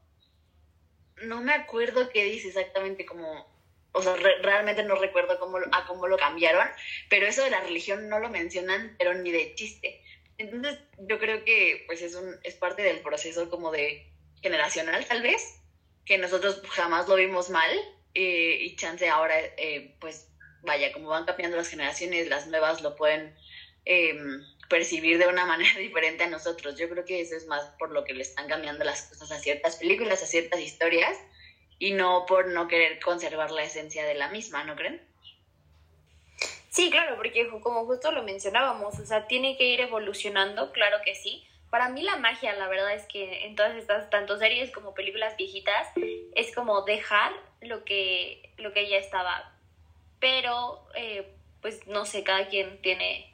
No 1.24 1.42
me 1.42 1.54
acuerdo 1.54 2.10
qué 2.10 2.24
dice 2.24 2.50
exactamente 2.50 3.06
como 3.06 3.48
o 3.92 4.02
sea, 4.02 4.16
realmente 4.16 4.84
no 4.84 4.96
recuerdo 4.96 5.40
cómo, 5.40 5.58
a 5.72 5.86
cómo 5.88 6.08
lo 6.08 6.18
cambiaron, 6.18 6.68
pero 7.10 7.26
eso 7.26 7.44
de 7.44 7.50
la 7.50 7.62
religión 7.62 8.08
no 8.08 8.20
lo 8.20 8.30
mencionan, 8.30 8.96
pero 8.98 9.14
ni 9.16 9.32
de 9.32 9.56
chiste. 9.56 10.04
Entonces, 10.38 10.80
yo 11.00 11.20
creo 11.20 11.44
que 11.44 11.84
pues 11.88 12.02
es, 12.02 12.16
un, 12.16 12.36
es 12.44 12.56
parte 12.56 12.82
del 12.82 13.00
proceso 13.00 13.50
como 13.50 13.72
de 13.72 14.12
generacional, 14.42 15.06
tal 15.06 15.22
vez, 15.22 15.60
que 16.06 16.18
nosotros 16.18 16.62
jamás 16.70 17.08
lo 17.08 17.16
vimos 17.16 17.50
mal 17.50 17.70
eh, 18.14 18.58
y 18.62 18.76
chance 18.76 19.08
ahora, 19.10 19.36
eh, 19.58 19.96
pues 20.00 20.30
vaya, 20.62 20.94
como 20.94 21.10
van 21.10 21.26
cambiando 21.26 21.58
las 21.58 21.68
generaciones, 21.68 22.30
las 22.30 22.48
nuevas 22.48 22.82
lo 22.82 22.96
pueden 22.96 23.36
em, 23.86 24.42
percibir 24.70 25.18
de 25.18 25.28
una 25.28 25.46
manera 25.48 25.78
diferente 25.80 26.24
a 26.24 26.30
nosotros. 26.30 26.78
Yo 26.78 26.90
creo 26.90 27.04
que 27.04 27.22
eso 27.22 27.36
es 27.36 27.48
más 27.48 27.66
por 27.78 27.92
lo 27.92 28.04
que 28.06 28.14
le 28.14 28.22
están 28.22 28.48
cambiando 28.48 28.86
las 28.86 29.04
cosas 29.04 29.32
a 29.32 29.40
ciertas 29.40 29.76
películas, 29.76 30.24
a 30.24 30.28
ciertas 30.28 30.62
historias 30.62 31.18
y 31.80 31.92
no 31.92 32.26
por 32.26 32.48
no 32.48 32.68
querer 32.68 33.00
conservar 33.00 33.52
la 33.52 33.64
esencia 33.64 34.06
de 34.06 34.14
la 34.14 34.30
misma, 34.30 34.64
¿no 34.64 34.76
creen? 34.76 35.02
Sí, 36.70 36.92
claro, 36.92 37.16
porque 37.16 37.50
como 37.62 37.86
justo 37.86 38.12
lo 38.12 38.24
mencionábamos, 38.24 39.00
o 39.00 39.06
sea, 39.06 39.28
tiene 39.28 39.58
que 39.58 39.66
ir 39.66 39.82
evolucionando, 39.82 40.72
claro 40.72 40.98
que 41.04 41.16
sí. 41.16 41.46
Para 41.70 41.90
mí 41.90 42.04
la 42.04 42.18
magia, 42.18 42.54
la 42.54 42.68
verdad 42.68 42.94
es 42.94 43.06
que 43.06 43.46
en 43.46 43.56
todas 43.56 43.76
estas, 43.76 44.10
tanto 44.10 44.38
series 44.38 44.72
como 44.72 44.94
películas 44.94 45.36
viejitas, 45.36 45.88
es 46.36 46.54
como 46.54 46.82
dejar 46.84 47.32
lo 47.62 47.84
que, 47.86 48.54
lo 48.58 48.74
que 48.74 48.88
ya 48.88 48.98
estaba. 48.98 49.52
Pero, 50.20 50.86
eh, 50.96 51.32
pues 51.62 51.86
no 51.88 52.06
sé, 52.06 52.24
cada 52.24 52.48
quien 52.48 52.82
tiene, 52.82 53.29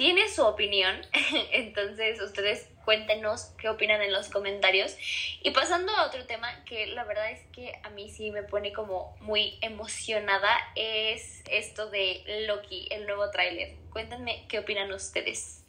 tiene 0.00 0.30
su 0.30 0.40
opinión. 0.40 0.96
Entonces, 1.52 2.22
ustedes 2.22 2.66
cuéntenos 2.86 3.54
qué 3.60 3.68
opinan 3.68 4.00
en 4.00 4.12
los 4.12 4.30
comentarios. 4.30 4.96
Y 5.42 5.50
pasando 5.50 5.92
a 5.92 6.06
otro 6.06 6.24
tema 6.24 6.64
que 6.64 6.86
la 6.86 7.04
verdad 7.04 7.30
es 7.30 7.40
que 7.52 7.72
a 7.82 7.90
mí 7.90 8.08
sí 8.08 8.30
me 8.30 8.42
pone 8.42 8.72
como 8.72 9.14
muy 9.20 9.58
emocionada, 9.60 10.56
es 10.74 11.42
esto 11.50 11.90
de 11.90 12.22
Loki, 12.46 12.88
el 12.90 13.04
nuevo 13.04 13.30
tráiler. 13.30 13.74
Cuéntenme 13.90 14.46
qué 14.48 14.60
opinan 14.60 14.90
ustedes. 14.90 15.66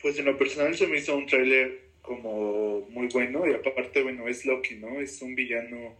Pues 0.00 0.16
en 0.16 0.26
lo 0.26 0.38
personal 0.38 0.72
se 0.76 0.86
me 0.86 0.98
hizo 0.98 1.16
un 1.16 1.26
tráiler 1.26 1.86
como 2.02 2.82
muy 2.90 3.08
bueno 3.08 3.48
y 3.48 3.54
aparte, 3.54 4.04
bueno, 4.04 4.28
es 4.28 4.46
Loki, 4.46 4.76
¿no? 4.76 5.00
Es 5.00 5.20
un 5.22 5.34
villano, 5.34 5.96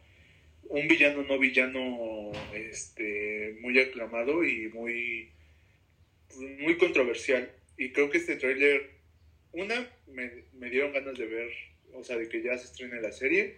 un 0.68 0.86
villano 0.86 1.24
no 1.24 1.36
villano, 1.40 2.30
este, 2.52 3.56
muy 3.60 3.76
aclamado 3.80 4.44
y 4.44 4.68
muy, 4.68 5.33
muy 6.58 6.76
controversial. 6.78 7.50
Y 7.76 7.92
creo 7.92 8.10
que 8.10 8.18
este 8.18 8.36
tráiler 8.36 8.90
una, 9.52 9.88
me, 10.08 10.44
me, 10.54 10.70
dieron 10.70 10.92
ganas 10.92 11.16
de 11.16 11.26
ver, 11.26 11.50
o 11.92 12.02
sea, 12.02 12.16
de 12.16 12.28
que 12.28 12.42
ya 12.42 12.58
se 12.58 12.66
estrene 12.66 13.00
la 13.00 13.12
serie. 13.12 13.56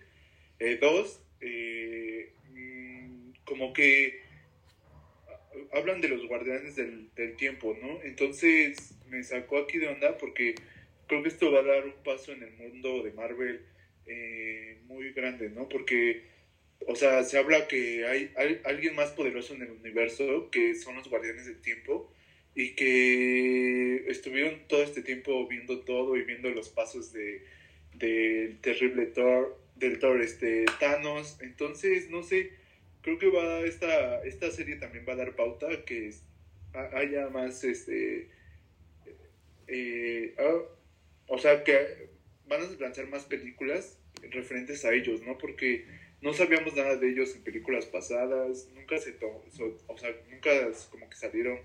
Eh, 0.58 0.78
dos, 0.80 1.22
eh, 1.40 2.32
mm, 2.50 3.30
como 3.44 3.72
que 3.72 4.20
hablan 5.72 6.00
de 6.00 6.08
los 6.08 6.26
guardianes 6.26 6.76
del, 6.76 7.10
del, 7.14 7.36
tiempo, 7.36 7.76
¿no? 7.80 8.02
Entonces 8.02 8.94
me 9.08 9.22
sacó 9.22 9.58
aquí 9.58 9.78
de 9.78 9.88
onda 9.88 10.18
porque 10.18 10.54
creo 11.06 11.22
que 11.22 11.28
esto 11.28 11.50
va 11.50 11.60
a 11.60 11.64
dar 11.64 11.84
un 11.84 12.02
paso 12.04 12.32
en 12.32 12.42
el 12.42 12.52
mundo 12.52 13.02
de 13.02 13.12
Marvel 13.12 13.62
eh, 14.06 14.78
muy 14.86 15.12
grande, 15.12 15.50
¿no? 15.50 15.68
Porque, 15.68 16.22
o 16.86 16.94
sea, 16.94 17.22
se 17.24 17.38
habla 17.38 17.66
que 17.68 18.06
hay, 18.06 18.32
hay, 18.36 18.60
alguien 18.64 18.94
más 18.94 19.10
poderoso 19.10 19.54
en 19.54 19.62
el 19.62 19.70
universo 19.70 20.50
que 20.50 20.74
son 20.74 20.96
los 20.96 21.08
guardianes 21.08 21.46
del 21.46 21.60
tiempo 21.60 22.12
y 22.56 22.74
que 22.74 24.06
estuvieron 24.08 24.66
todo 24.66 24.82
este 24.82 25.02
tiempo 25.02 25.46
viendo 25.46 25.80
todo 25.80 26.16
y 26.16 26.22
viendo 26.22 26.48
los 26.50 26.70
pasos 26.70 27.12
de 27.12 27.44
del 27.92 28.58
terrible 28.60 29.06
Thor, 29.06 29.58
del 29.76 29.98
Thor 29.98 30.22
este 30.22 30.64
Thanos, 30.80 31.38
entonces 31.40 32.10
no 32.10 32.22
sé, 32.22 32.52
creo 33.02 33.18
que 33.18 33.28
va 33.28 33.60
esta 33.60 34.24
esta 34.24 34.50
serie 34.50 34.76
también 34.76 35.04
va 35.06 35.12
a 35.12 35.16
dar 35.16 35.36
pauta 35.36 35.84
que 35.84 36.12
haya 36.94 37.28
más 37.28 37.62
este 37.62 38.30
eh, 39.68 40.34
ah, 40.38 40.62
o 41.28 41.38
sea 41.38 41.62
que 41.62 42.08
van 42.48 42.62
a 42.62 42.80
lanzar 42.80 43.06
más 43.08 43.24
películas 43.24 43.98
referentes 44.30 44.84
a 44.86 44.94
ellos, 44.94 45.22
¿no? 45.22 45.36
Porque 45.36 45.84
no 46.22 46.32
sabíamos 46.32 46.74
nada 46.74 46.96
de 46.96 47.10
ellos 47.10 47.34
en 47.34 47.42
películas 47.42 47.84
pasadas, 47.84 48.68
nunca 48.74 48.96
se 48.98 49.14
o 49.20 49.98
sea, 49.98 50.10
nunca 50.30 50.50
como 50.90 51.08
que 51.10 51.16
salieron 51.16 51.58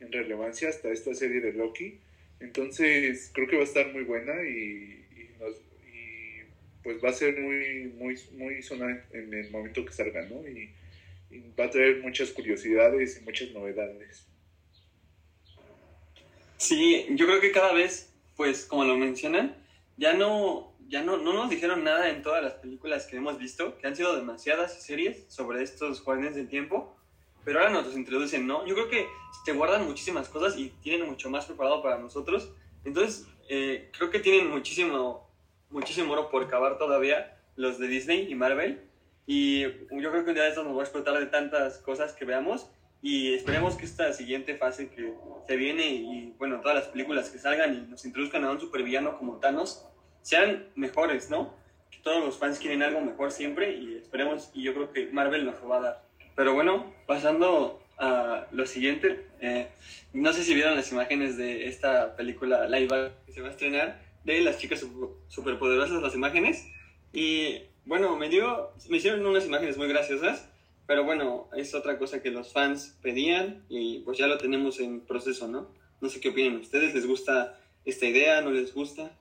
en 0.00 0.12
relevancia 0.12 0.68
hasta 0.68 0.90
esta 0.90 1.14
serie 1.14 1.40
de 1.40 1.52
Loki. 1.52 1.98
Entonces 2.40 3.30
creo 3.32 3.46
que 3.48 3.56
va 3.56 3.62
a 3.62 3.66
estar 3.66 3.92
muy 3.92 4.04
buena 4.04 4.32
y, 4.44 5.00
pues 6.82 7.02
va 7.02 7.08
a 7.08 7.12
ser 7.14 7.40
muy, 7.40 7.94
muy, 7.96 8.14
muy 8.32 8.62
sonada 8.62 9.02
en 9.12 9.32
el 9.32 9.50
momento 9.50 9.84
que 9.84 9.92
salga, 9.92 10.22
¿no? 10.26 10.46
Y, 10.46 10.70
va 11.58 11.64
a 11.64 11.70
traer 11.70 12.00
muchas 12.00 12.30
curiosidades 12.30 13.18
y 13.20 13.24
muchas 13.24 13.50
novedades. 13.50 14.24
Sí, 16.58 17.06
yo 17.10 17.26
creo 17.26 17.40
que 17.40 17.50
cada 17.50 17.72
vez, 17.72 18.12
pues 18.36 18.66
como 18.66 18.84
lo 18.84 18.96
mencionan, 18.96 19.56
ya 19.96 20.12
no, 20.12 20.72
ya 20.86 21.02
no, 21.02 21.16
no 21.16 21.32
nos 21.32 21.50
dijeron 21.50 21.82
nada 21.82 22.10
en 22.10 22.22
todas 22.22 22.44
las 22.44 22.52
películas 22.54 23.06
que 23.06 23.16
hemos 23.16 23.38
visto, 23.38 23.76
que 23.78 23.86
han 23.88 23.96
sido 23.96 24.14
demasiadas 24.14 24.80
series 24.84 25.24
sobre 25.26 25.62
estos 25.62 26.04
guardianes 26.04 26.36
del 26.36 26.48
tiempo, 26.48 26.96
pero 27.44 27.60
ahora 27.60 27.72
nos 27.72 27.86
los 27.86 27.96
introducen, 27.96 28.46
¿no? 28.46 28.66
Yo 28.66 28.74
creo 28.74 28.88
que 28.88 29.06
se 29.44 29.52
guardan 29.52 29.86
muchísimas 29.86 30.28
cosas 30.28 30.56
y 30.58 30.70
tienen 30.82 31.08
mucho 31.08 31.30
más 31.30 31.46
preparado 31.46 31.82
para 31.82 31.98
nosotros. 31.98 32.50
Entonces, 32.84 33.26
eh, 33.48 33.90
creo 33.96 34.10
que 34.10 34.20
tienen 34.20 34.50
muchísimo, 34.50 35.28
muchísimo 35.70 36.12
oro 36.12 36.30
por 36.30 36.48
cavar 36.48 36.78
todavía 36.78 37.36
los 37.56 37.78
de 37.78 37.88
Disney 37.88 38.30
y 38.30 38.34
Marvel. 38.34 38.82
Y 39.26 39.62
yo 39.62 40.10
creo 40.10 40.24
que 40.24 40.30
un 40.30 40.34
día 40.34 40.44
de 40.44 40.50
estos 40.50 40.64
nos 40.64 40.76
va 40.76 40.80
a 40.80 40.84
explotar 40.84 41.18
de 41.18 41.26
tantas 41.26 41.78
cosas 41.78 42.12
que 42.12 42.24
veamos. 42.24 42.70
Y 43.02 43.34
esperemos 43.34 43.76
que 43.76 43.84
esta 43.84 44.12
siguiente 44.14 44.56
fase 44.56 44.88
que 44.88 45.12
se 45.46 45.56
viene 45.56 45.86
y, 45.88 46.34
bueno, 46.38 46.60
todas 46.62 46.74
las 46.74 46.88
películas 46.88 47.28
que 47.28 47.38
salgan 47.38 47.74
y 47.74 47.90
nos 47.90 48.04
introduzcan 48.06 48.44
a 48.44 48.50
un 48.50 48.58
supervillano 48.58 49.18
como 49.18 49.38
Thanos 49.40 49.86
sean 50.22 50.68
mejores, 50.74 51.28
¿no? 51.28 51.54
Que 51.90 51.98
todos 51.98 52.24
los 52.24 52.38
fans 52.38 52.58
quieren 52.58 52.82
algo 52.82 53.02
mejor 53.02 53.30
siempre 53.30 53.76
y 53.76 53.96
esperemos, 53.96 54.50
y 54.54 54.62
yo 54.62 54.72
creo 54.72 54.90
que 54.90 55.06
Marvel 55.12 55.44
nos 55.44 55.60
lo 55.60 55.68
va 55.68 55.76
a 55.76 55.80
dar. 55.80 56.08
Pero 56.34 56.54
bueno, 56.54 56.92
pasando 57.06 57.80
a 57.98 58.46
lo 58.50 58.66
siguiente, 58.66 59.26
eh, 59.40 59.68
no 60.12 60.32
sé 60.32 60.42
si 60.42 60.54
vieron 60.54 60.74
las 60.74 60.90
imágenes 60.90 61.36
de 61.36 61.68
esta 61.68 62.16
película 62.16 62.68
live 62.68 63.12
que 63.26 63.32
se 63.32 63.40
va 63.40 63.48
a 63.48 63.50
estrenar 63.50 64.00
de 64.24 64.40
las 64.40 64.58
chicas 64.58 64.84
superpoderosas, 65.28 66.02
las 66.02 66.14
imágenes. 66.14 66.66
Y 67.12 67.58
bueno, 67.84 68.16
me 68.16 68.28
dio, 68.28 68.70
me 68.88 68.96
hicieron 68.96 69.24
unas 69.24 69.46
imágenes 69.46 69.76
muy 69.76 69.88
graciosas, 69.88 70.48
pero 70.86 71.04
bueno, 71.04 71.48
es 71.56 71.74
otra 71.74 71.98
cosa 71.98 72.22
que 72.22 72.30
los 72.30 72.52
fans 72.52 72.98
pedían 73.02 73.64
y 73.68 74.00
pues 74.00 74.18
ya 74.18 74.26
lo 74.26 74.38
tenemos 74.38 74.80
en 74.80 75.00
proceso, 75.00 75.48
¿no? 75.48 75.68
No 76.00 76.08
sé 76.08 76.20
qué 76.20 76.30
opinan 76.30 76.56
ustedes, 76.56 76.94
¿les 76.94 77.06
gusta 77.06 77.58
esta 77.84 78.06
idea? 78.06 78.40
¿No 78.40 78.50
les 78.50 78.74
gusta? 78.74 79.12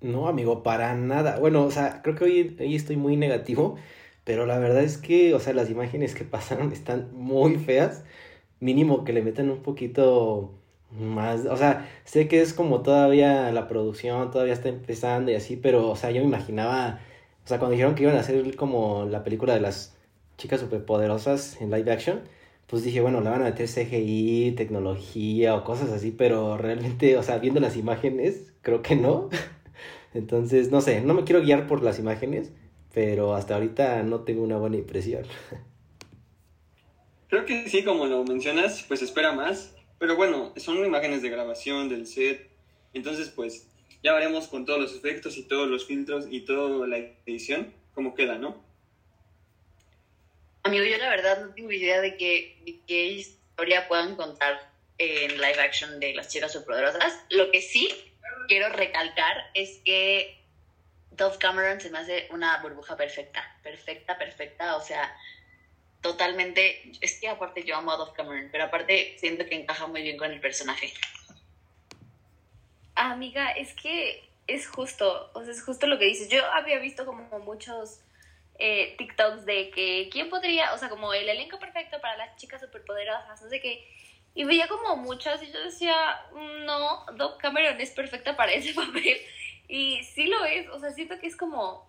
No, 0.00 0.28
amigo, 0.28 0.62
para 0.62 0.94
nada. 0.94 1.38
Bueno, 1.38 1.64
o 1.64 1.70
sea, 1.70 2.02
creo 2.02 2.14
que 2.14 2.24
hoy, 2.24 2.56
hoy 2.60 2.74
estoy 2.74 2.96
muy 2.96 3.16
negativo, 3.16 3.78
pero 4.28 4.44
la 4.44 4.58
verdad 4.58 4.82
es 4.82 4.98
que, 4.98 5.32
o 5.34 5.40
sea, 5.40 5.54
las 5.54 5.70
imágenes 5.70 6.14
que 6.14 6.24
pasaron 6.36 6.70
están 6.70 7.08
muy 7.14 7.56
feas. 7.56 8.04
Mínimo 8.60 9.04
que 9.04 9.14
le 9.14 9.22
metan 9.22 9.50
un 9.50 9.62
poquito 9.62 10.52
más, 10.90 11.46
o 11.46 11.56
sea, 11.56 11.88
sé 12.04 12.28
que 12.28 12.42
es 12.42 12.52
como 12.52 12.82
todavía 12.82 13.50
la 13.52 13.68
producción, 13.68 14.30
todavía 14.30 14.52
está 14.54 14.68
empezando 14.68 15.30
y 15.30 15.34
así, 15.34 15.56
pero, 15.56 15.88
o 15.90 15.96
sea, 15.96 16.10
yo 16.10 16.20
me 16.20 16.26
imaginaba, 16.28 17.00
o 17.44 17.48
sea, 17.48 17.58
cuando 17.58 17.72
dijeron 17.72 17.94
que 17.94 18.02
iban 18.04 18.16
a 18.16 18.20
hacer 18.20 18.54
como 18.56 19.06
la 19.06 19.24
película 19.24 19.54
de 19.54 19.60
las 19.60 19.96
chicas 20.36 20.60
superpoderosas 20.60 21.60
en 21.62 21.70
live 21.70 21.90
action, 21.90 22.20
pues 22.66 22.84
dije, 22.84 23.00
bueno, 23.00 23.20
le 23.22 23.30
van 23.30 23.40
a 23.42 23.44
meter 23.46 23.66
CGI, 23.68 24.52
tecnología 24.56 25.56
o 25.56 25.64
cosas 25.64 25.90
así, 25.90 26.10
pero 26.10 26.58
realmente, 26.58 27.16
o 27.16 27.22
sea, 27.22 27.38
viendo 27.38 27.60
las 27.60 27.76
imágenes, 27.76 28.52
creo 28.62 28.82
que 28.82 28.94
no. 28.96 29.30
Entonces, 30.14 30.70
no 30.70 30.80
sé, 30.82 31.00
no 31.02 31.14
me 31.14 31.24
quiero 31.24 31.42
guiar 31.42 31.66
por 31.66 31.82
las 31.82 31.98
imágenes, 31.98 32.52
pero 32.92 33.34
hasta 33.34 33.54
ahorita 33.54 34.02
no 34.02 34.20
tengo 34.20 34.42
una 34.42 34.56
buena 34.56 34.76
impresión. 34.76 35.26
Creo 37.28 37.44
que 37.44 37.68
sí, 37.68 37.84
como 37.84 38.06
lo 38.06 38.24
mencionas, 38.24 38.84
pues 38.88 39.02
espera 39.02 39.32
más. 39.32 39.74
Pero 39.98 40.16
bueno, 40.16 40.54
son 40.56 40.84
imágenes 40.84 41.22
de 41.22 41.30
grabación 41.30 41.88
del 41.88 42.06
set. 42.06 42.48
Entonces, 42.94 43.30
pues 43.30 43.68
ya 44.02 44.14
veremos 44.14 44.48
con 44.48 44.64
todos 44.64 44.80
los 44.80 44.94
efectos 44.94 45.36
y 45.36 45.42
todos 45.42 45.68
los 45.68 45.86
filtros 45.86 46.26
y 46.30 46.42
toda 46.42 46.86
la 46.86 46.98
edición 47.26 47.74
cómo 47.98 48.14
queda, 48.14 48.38
¿no? 48.38 48.62
Amigo, 50.62 50.84
yo 50.84 50.98
la 50.98 51.10
verdad 51.10 51.44
no 51.44 51.52
tengo 51.52 51.72
idea 51.72 52.00
de 52.00 52.16
qué, 52.16 52.80
qué 52.86 53.06
historia 53.06 53.88
puedan 53.88 54.14
contar 54.14 54.70
en 54.98 55.32
live 55.32 55.60
action 55.60 55.98
de 55.98 56.14
las 56.14 56.28
chicas 56.28 56.52
superpoderosas. 56.52 57.18
Lo 57.30 57.50
que 57.50 57.60
sí 57.60 57.88
quiero 58.46 58.68
recalcar 58.68 59.36
es 59.54 59.80
que 59.84 60.37
Dove 61.18 61.36
Cameron 61.38 61.80
se 61.80 61.90
me 61.90 61.98
hace 61.98 62.28
una 62.30 62.56
burbuja 62.62 62.96
perfecta, 62.96 63.44
perfecta, 63.62 64.16
perfecta, 64.16 64.76
o 64.76 64.80
sea, 64.80 65.14
totalmente, 66.00 66.92
es 67.00 67.20
que 67.20 67.28
aparte 67.28 67.64
yo 67.64 67.76
amo 67.76 67.90
a 67.90 67.96
Dove 67.96 68.12
Cameron, 68.14 68.48
pero 68.50 68.64
aparte 68.64 69.16
siento 69.18 69.44
que 69.44 69.56
encaja 69.56 69.86
muy 69.88 70.02
bien 70.02 70.16
con 70.16 70.30
el 70.30 70.40
personaje. 70.40 70.94
Amiga, 72.94 73.50
es 73.50 73.74
que 73.74 74.30
es 74.46 74.68
justo, 74.68 75.30
o 75.34 75.42
sea, 75.42 75.52
es 75.52 75.62
justo 75.62 75.86
lo 75.86 75.98
que 75.98 76.06
dices. 76.06 76.28
Yo 76.28 76.44
había 76.52 76.78
visto 76.78 77.04
como 77.04 77.38
muchos 77.40 78.00
eh, 78.58 78.94
TikToks 78.96 79.44
de 79.44 79.70
que 79.70 80.08
quién 80.10 80.30
podría, 80.30 80.72
o 80.72 80.78
sea, 80.78 80.88
como 80.88 81.12
el 81.12 81.28
elenco 81.28 81.58
perfecto 81.58 82.00
para 82.00 82.16
las 82.16 82.36
chicas 82.36 82.60
superpoderosas, 82.60 83.42
no 83.42 83.48
sé 83.48 83.60
qué. 83.60 83.86
Y 84.34 84.44
veía 84.44 84.68
como 84.68 84.96
muchas 84.96 85.42
y 85.42 85.52
yo 85.52 85.60
decía, 85.60 85.94
no, 86.64 87.06
Dove 87.16 87.38
Cameron 87.38 87.80
es 87.80 87.90
perfecta 87.90 88.36
para 88.36 88.52
ese 88.52 88.72
papel. 88.74 89.18
Y 89.68 90.02
sí 90.02 90.26
lo 90.26 90.44
es, 90.44 90.68
o 90.70 90.80
sea, 90.80 90.90
siento 90.92 91.18
que 91.20 91.26
es 91.26 91.36
como 91.36 91.88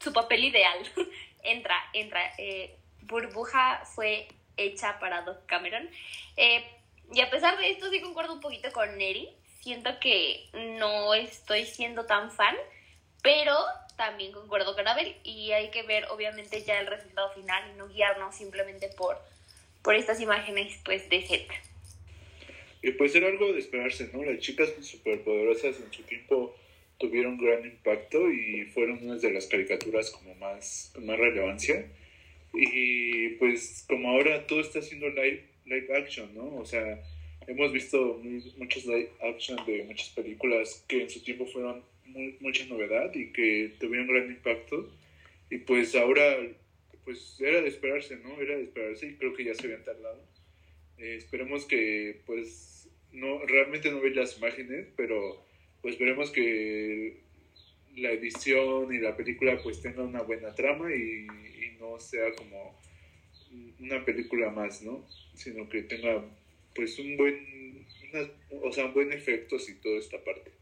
su 0.00 0.12
papel 0.12 0.44
ideal. 0.44 0.78
entra, 1.42 1.76
entra. 1.92 2.32
Eh, 2.38 2.76
Burbuja 3.02 3.84
fue 3.84 4.28
hecha 4.56 4.98
para 4.98 5.22
Doc 5.22 5.44
Cameron. 5.46 5.88
Eh, 6.36 6.64
y 7.12 7.20
a 7.20 7.30
pesar 7.30 7.58
de 7.58 7.70
esto, 7.70 7.90
sí 7.90 8.00
concuerdo 8.00 8.34
un 8.34 8.40
poquito 8.40 8.70
con 8.72 8.96
Neri. 8.96 9.28
Siento 9.60 9.98
que 10.00 10.48
no 10.76 11.14
estoy 11.14 11.66
siendo 11.66 12.06
tan 12.06 12.30
fan, 12.30 12.56
pero 13.22 13.54
también 13.96 14.32
concuerdo 14.32 14.74
con 14.74 14.86
Abel 14.86 15.16
y 15.24 15.50
hay 15.50 15.70
que 15.70 15.82
ver 15.82 16.06
obviamente 16.10 16.62
ya 16.62 16.78
el 16.78 16.86
resultado 16.86 17.32
final 17.32 17.70
y 17.70 17.76
no 17.76 17.88
guiarnos 17.88 18.36
simplemente 18.36 18.88
por, 18.96 19.20
por 19.82 19.96
estas 19.96 20.20
imágenes 20.20 20.78
pues 20.84 21.10
de 21.10 21.26
set. 21.26 21.48
Y 22.80 22.92
pues 22.92 23.14
era 23.16 23.26
algo 23.26 23.52
de 23.52 23.58
esperarse, 23.58 24.08
¿no? 24.12 24.22
Las 24.22 24.38
chicas 24.38 24.68
superpoderosas 24.80 25.80
en 25.80 25.92
su 25.92 26.02
tiempo 26.04 26.54
tuvieron 26.98 27.38
gran 27.38 27.64
impacto 27.64 28.30
y 28.30 28.64
fueron 28.66 29.02
una 29.02 29.16
de 29.16 29.32
las 29.32 29.46
caricaturas 29.46 30.10
como 30.10 30.34
más, 30.34 30.90
con 30.94 31.06
más 31.06 31.18
relevancia. 31.18 31.86
Y 32.52 33.30
pues 33.30 33.84
como 33.88 34.10
ahora 34.10 34.46
todo 34.46 34.60
está 34.60 34.80
haciendo 34.80 35.08
live, 35.08 35.44
live 35.66 35.96
action, 35.96 36.34
¿no? 36.34 36.56
O 36.56 36.64
sea, 36.64 37.02
hemos 37.46 37.72
visto 37.72 38.20
muchos 38.56 38.86
live 38.86 39.10
action 39.22 39.58
de 39.66 39.84
muchas 39.84 40.08
películas 40.10 40.84
que 40.88 41.02
en 41.02 41.10
su 41.10 41.22
tiempo 41.22 41.46
fueron 41.46 41.82
mucha 42.40 42.64
novedad 42.66 43.14
y 43.14 43.32
que 43.32 43.72
tuvieron 43.78 44.08
gran 44.08 44.26
impacto. 44.30 44.90
Y 45.50 45.58
pues 45.58 45.94
ahora, 45.94 46.36
pues 47.04 47.36
era 47.40 47.60
de 47.60 47.68
esperarse, 47.68 48.16
¿no? 48.16 48.40
Era 48.40 48.56
de 48.56 48.64
esperarse 48.64 49.06
y 49.06 49.14
creo 49.14 49.34
que 49.34 49.44
ya 49.44 49.54
se 49.54 49.66
habían 49.66 49.84
tardado. 49.84 50.22
Eh, 50.98 51.14
esperemos 51.16 51.64
que 51.64 52.22
pues 52.26 52.88
no, 53.12 53.44
realmente 53.46 53.90
no 53.90 54.00
veis 54.00 54.16
las 54.16 54.38
imágenes, 54.38 54.88
pero 54.96 55.47
pues 55.82 55.94
esperemos 55.94 56.30
que 56.30 57.20
la 57.96 58.10
edición 58.10 58.92
y 58.94 58.98
la 58.98 59.16
película 59.16 59.60
pues 59.62 59.80
tenga 59.82 60.02
una 60.02 60.22
buena 60.22 60.54
trama 60.54 60.94
y 60.94 61.26
no 61.78 61.98
sea 61.98 62.32
como 62.34 62.78
una 63.80 64.04
película 64.04 64.50
más, 64.50 64.82
¿no? 64.82 65.04
Sino 65.34 65.68
que 65.68 65.82
tenga 65.82 66.24
pues 66.74 66.98
un 66.98 67.16
buen, 67.16 67.86
o 68.62 68.72
sea, 68.72 68.86
un 68.86 68.94
buen 68.94 69.12
efecto 69.12 69.56
y 69.56 69.74
toda 69.74 69.98
esta 69.98 70.22
parte. 70.22 70.52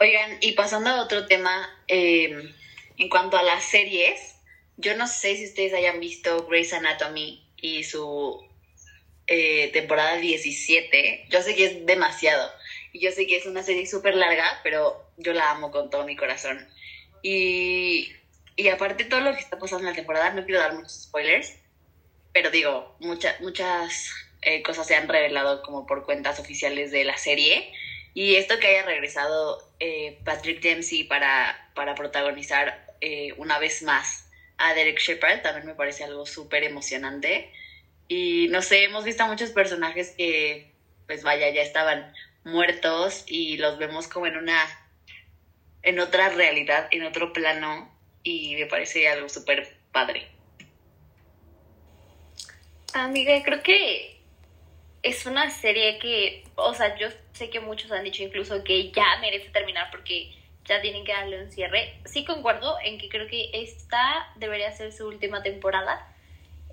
Oigan, 0.00 0.38
y 0.40 0.52
pasando 0.52 0.90
a 0.90 1.02
otro 1.02 1.26
tema, 1.26 1.68
em, 1.86 2.52
en 2.98 3.08
cuanto 3.08 3.36
a 3.36 3.42
las 3.42 3.64
series, 3.64 4.36
yo 4.76 4.96
no 4.96 5.06
sé 5.06 5.36
si 5.36 5.46
ustedes 5.46 5.72
hayan 5.72 6.00
visto 6.00 6.46
Grey's 6.46 6.72
Anatomy 6.72 7.46
y 7.56 7.84
su 7.84 8.44
eh, 9.26 9.70
temporada 9.72 10.16
17. 10.16 11.26
Yo 11.30 11.42
sé 11.42 11.54
que 11.54 11.64
es 11.66 11.86
demasiado. 11.86 12.50
Y 12.94 13.00
yo 13.00 13.12
sé 13.12 13.26
que 13.26 13.36
es 13.36 13.44
una 13.44 13.62
serie 13.62 13.86
súper 13.86 14.14
larga, 14.14 14.60
pero 14.62 15.04
yo 15.18 15.34
la 15.34 15.50
amo 15.50 15.70
con 15.70 15.90
todo 15.90 16.06
mi 16.06 16.16
corazón. 16.16 16.66
Y 17.22 18.08
y 18.56 18.68
aparte 18.68 19.04
todo 19.04 19.20
lo 19.20 19.34
que 19.34 19.40
está 19.40 19.58
pasando 19.58 19.80
en 19.84 19.90
la 19.90 19.96
temporada, 19.96 20.30
no 20.30 20.44
quiero 20.44 20.60
dar 20.60 20.74
muchos 20.74 21.04
spoilers, 21.04 21.56
pero 22.32 22.50
digo, 22.50 22.96
muchas 23.00 23.40
muchas 23.40 24.12
eh, 24.42 24.62
cosas 24.62 24.86
se 24.86 24.94
han 24.94 25.08
revelado 25.08 25.62
como 25.62 25.86
por 25.86 26.04
cuentas 26.04 26.38
oficiales 26.38 26.90
de 26.90 27.04
la 27.04 27.16
serie. 27.16 27.72
Y 28.14 28.36
esto 28.36 28.58
que 28.60 28.68
haya 28.68 28.84
regresado 28.84 29.58
eh, 29.80 30.18
Patrick 30.24 30.60
Dempsey 30.62 31.04
para, 31.04 31.70
para 31.74 31.96
protagonizar 31.96 32.94
eh, 33.00 33.32
una 33.38 33.58
vez 33.58 33.82
más 33.82 34.30
a 34.56 34.72
Derek 34.72 35.00
Shepard 35.00 35.42
también 35.42 35.66
me 35.66 35.74
parece 35.74 36.04
algo 36.04 36.24
súper 36.26 36.62
emocionante. 36.62 37.50
Y 38.06 38.46
no 38.50 38.62
sé, 38.62 38.84
hemos 38.84 39.04
visto 39.04 39.26
muchos 39.26 39.50
personajes 39.50 40.12
que, 40.16 40.72
pues 41.06 41.24
vaya, 41.24 41.50
ya 41.50 41.62
estaban 41.62 42.12
muertos 42.44 43.24
y 43.26 43.56
los 43.56 43.78
vemos 43.78 44.08
como 44.08 44.26
en 44.26 44.36
una, 44.36 44.60
en 45.82 45.98
otra 46.00 46.28
realidad, 46.30 46.88
en 46.90 47.04
otro 47.04 47.32
plano 47.32 47.90
y 48.22 48.56
me 48.56 48.66
parece 48.66 49.08
algo 49.08 49.28
súper 49.28 49.76
padre. 49.92 50.28
Amiga, 52.92 53.42
creo 53.42 53.62
que 53.62 54.20
es 55.02 55.26
una 55.26 55.50
serie 55.50 55.98
que, 55.98 56.44
o 56.54 56.72
sea, 56.74 56.96
yo 56.96 57.08
sé 57.32 57.50
que 57.50 57.60
muchos 57.60 57.90
han 57.92 58.04
dicho 58.04 58.22
incluso 58.22 58.64
que 58.64 58.90
ya 58.90 59.18
merece 59.20 59.50
terminar 59.50 59.90
porque 59.90 60.32
ya 60.64 60.80
tienen 60.80 61.04
que 61.04 61.12
darle 61.12 61.42
un 61.42 61.50
cierre. 61.50 62.00
Sí 62.06 62.24
concuerdo 62.24 62.76
en 62.82 62.98
que 62.98 63.08
creo 63.08 63.28
que 63.28 63.50
esta 63.52 64.32
debería 64.36 64.72
ser 64.72 64.92
su 64.92 65.06
última 65.06 65.42
temporada. 65.42 66.13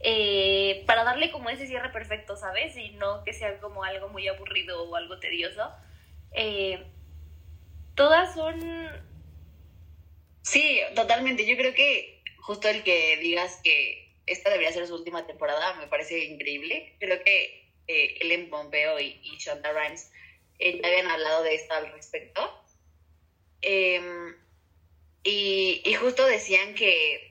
Eh, 0.04 0.84
para 0.88 1.04
darle 1.04 1.32
como 1.32 1.50
ese 1.50 1.68
cierre 1.68 1.90
perfecto, 1.90 2.36
¿sabes? 2.36 2.76
Y 2.76 2.90
no 2.92 3.24
que 3.24 3.34
sea 3.34 3.60
como 3.60 3.84
algo 3.84 4.10
muy 4.10 4.28
aburrido 4.28 4.84
o 4.84 4.96
algo 4.96 5.20
tedioso. 5.20 5.72
Eh, 6.32 6.84
todas 7.96 8.34
son 8.34 8.60
Sí, 10.42 10.80
totalmente. 10.96 11.46
Yo 11.46 11.56
creo 11.56 11.74
que 11.74 12.24
justo 12.40 12.68
el 12.68 12.84
que 12.84 13.18
digas 13.18 13.60
que 13.64 14.16
esta 14.26 14.50
debería 14.50 14.72
ser 14.72 14.88
su 14.88 14.96
última 14.96 15.28
temporada 15.28 15.76
me 15.76 15.88
parece 15.88 16.26
increíble. 16.26 16.96
Creo 17.00 17.24
que 17.24 17.72
eh, 17.88 18.18
Ellen 18.22 18.50
Pompeo 18.50 19.00
y, 19.00 19.20
y 19.22 19.38
Shonda 19.38 19.72
Rhimes 19.72 20.12
habían 20.84 21.08
hablado 21.08 21.44
de 21.44 21.56
esto 21.56 21.74
al 21.76 21.92
respecto. 21.92 22.42
Em, 23.62 24.36
y 25.24 25.94
justo 26.00 26.26
decían 26.26 26.74
que, 26.74 27.31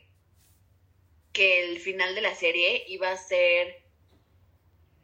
que 1.32 1.70
el 1.70 1.80
final 1.80 2.14
de 2.14 2.20
la 2.20 2.34
serie 2.34 2.84
iba 2.88 3.10
a 3.10 3.16
ser, 3.16 3.82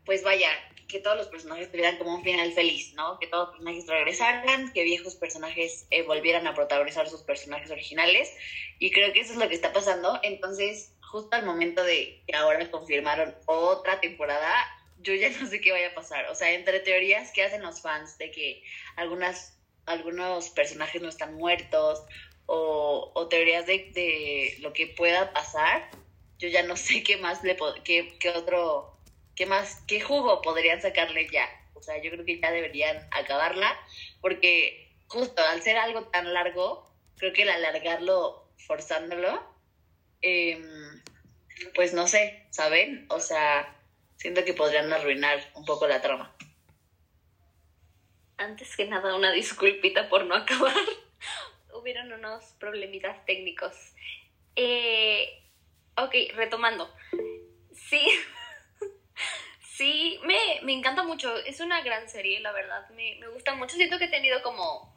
pues 0.05 0.23
vaya, 0.23 0.51
que 0.89 1.01
todos 1.01 1.17
los 1.17 1.29
personajes 1.29 1.71
tuvieran 1.71 1.99
como 1.99 2.15
un 2.15 2.23
final 2.23 2.53
feliz, 2.53 2.95
¿no? 2.95 3.19
Que 3.19 3.27
todos 3.27 3.49
los 3.49 3.57
personajes 3.57 3.87
regresaran, 3.87 4.73
que 4.73 4.85
viejos 4.85 5.17
personajes 5.17 5.87
eh, 5.91 6.03
volvieran 6.03 6.47
a 6.47 6.55
protagonizar 6.55 7.09
sus 7.09 7.23
personajes 7.23 7.71
originales. 7.71 8.33
Y 8.79 8.91
creo 8.93 9.13
que 9.13 9.21
eso 9.21 9.33
es 9.33 9.39
lo 9.39 9.49
que 9.49 9.55
está 9.55 9.73
pasando. 9.73 10.19
Entonces, 10.23 10.95
justo 11.01 11.35
al 11.37 11.45
momento 11.45 11.83
de 11.83 12.23
que 12.27 12.37
ahora 12.37 12.71
confirmaron 12.71 13.35
otra 13.47 14.01
temporada, 14.01 14.55
yo 14.99 15.15
ya 15.15 15.31
no 15.41 15.47
sé 15.47 15.61
qué 15.61 15.73
vaya 15.73 15.89
a 15.89 15.95
pasar. 15.95 16.27
O 16.31 16.35
sea, 16.35 16.53
entre 16.53 16.81
teorías 16.81 17.33
que 17.33 17.43
hacen 17.43 17.63
los 17.63 17.81
fans 17.81 18.19
de 18.19 18.31
que 18.31 18.63
algunas, 18.97 19.59
algunos 19.87 20.51
personajes 20.51 21.03
no 21.03 21.09
están 21.09 21.35
muertos 21.35 22.03
o, 22.47 23.11
o 23.15 23.29
teorías 23.29 23.67
de, 23.67 23.91
de, 23.93 24.57
lo 24.61 24.73
que 24.73 24.87
pueda 24.87 25.33
pasar, 25.33 25.91
yo 26.39 26.49
ya 26.49 26.63
no 26.63 26.77
sé 26.77 27.03
qué 27.03 27.17
más 27.17 27.43
le 27.43 27.57
qué, 27.85 28.17
qué 28.19 28.31
otro 28.31 28.97
¿qué 29.37 29.47
más, 29.47 29.83
qué 29.87 30.01
jugo 30.01 30.43
podrían 30.43 30.81
sacarle 30.81 31.29
ya? 31.31 31.47
O 31.75 31.83
sea, 31.83 32.03
yo 32.03 32.11
creo 32.11 32.25
que 32.25 32.41
ya 32.41 32.51
deberían 32.51 33.07
acabarla, 33.13 33.79
porque 34.21 34.97
justo 35.07 35.43
al 35.45 35.63
ser 35.63 35.77
algo 35.77 36.09
tan 36.09 36.33
largo, 36.33 36.91
creo 37.17 37.33
que 37.33 37.43
el 37.43 37.51
alargarlo 37.51 38.51
forzándolo, 38.67 39.41
eh, 40.23 40.59
pues 41.75 41.93
no 41.93 42.09
sé, 42.09 42.47
¿saben? 42.51 43.07
O 43.11 43.21
sea, 43.21 43.77
siento 44.17 44.45
que 44.45 44.55
podrían 44.55 44.93
arruinar 44.93 45.39
un 45.55 45.65
poco 45.65 45.87
la 45.87 46.01
trama. 46.01 46.35
Antes 48.39 48.77
que 48.77 48.87
nada, 48.87 49.15
una 49.15 49.33
disculpita 49.33 50.09
por 50.09 50.25
no 50.25 50.35
acabar. 50.35 50.75
Hubieron 51.75 52.13
unos 52.13 52.45
problemitas 52.59 53.25
técnicos. 53.27 53.75
Eh, 54.57 55.46
ok, 55.97 56.15
retomando. 56.35 56.93
Sí, 57.73 58.07
Sí, 59.77 60.19
me, 60.25 60.39
me, 60.63 60.73
encanta 60.73 61.03
mucho. 61.03 61.37
Es 61.37 61.61
una 61.61 61.83
gran 61.83 62.09
serie, 62.09 62.41
la 62.41 62.51
verdad. 62.53 62.89
Me, 62.91 63.17
me, 63.21 63.29
gusta 63.29 63.55
mucho. 63.55 63.77
Siento 63.77 63.99
que 63.99 64.07
he 64.07 64.09
tenido 64.09 64.43
como 64.43 64.91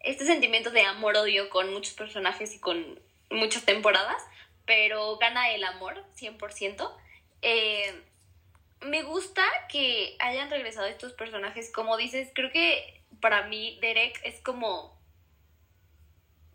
este 0.00 0.26
sentimiento 0.26 0.70
de 0.70 0.82
amor-odio 0.82 1.48
con 1.48 1.72
muchos 1.72 1.94
personajes 1.94 2.54
y 2.54 2.60
con 2.60 3.00
muchas 3.30 3.64
temporadas, 3.64 4.22
pero 4.66 5.16
gana 5.16 5.52
el 5.52 5.64
amor 5.64 6.04
100%. 6.20 6.94
Eh, 7.40 8.02
me 8.82 9.04
gusta 9.04 9.42
que 9.70 10.16
hayan 10.18 10.50
regresado 10.50 10.86
estos 10.86 11.14
personajes. 11.14 11.72
Como 11.72 11.96
dices, 11.96 12.30
creo 12.34 12.50
que 12.50 13.00
para 13.22 13.44
mí 13.44 13.78
Derek 13.80 14.20
es 14.22 14.38
como 14.42 15.00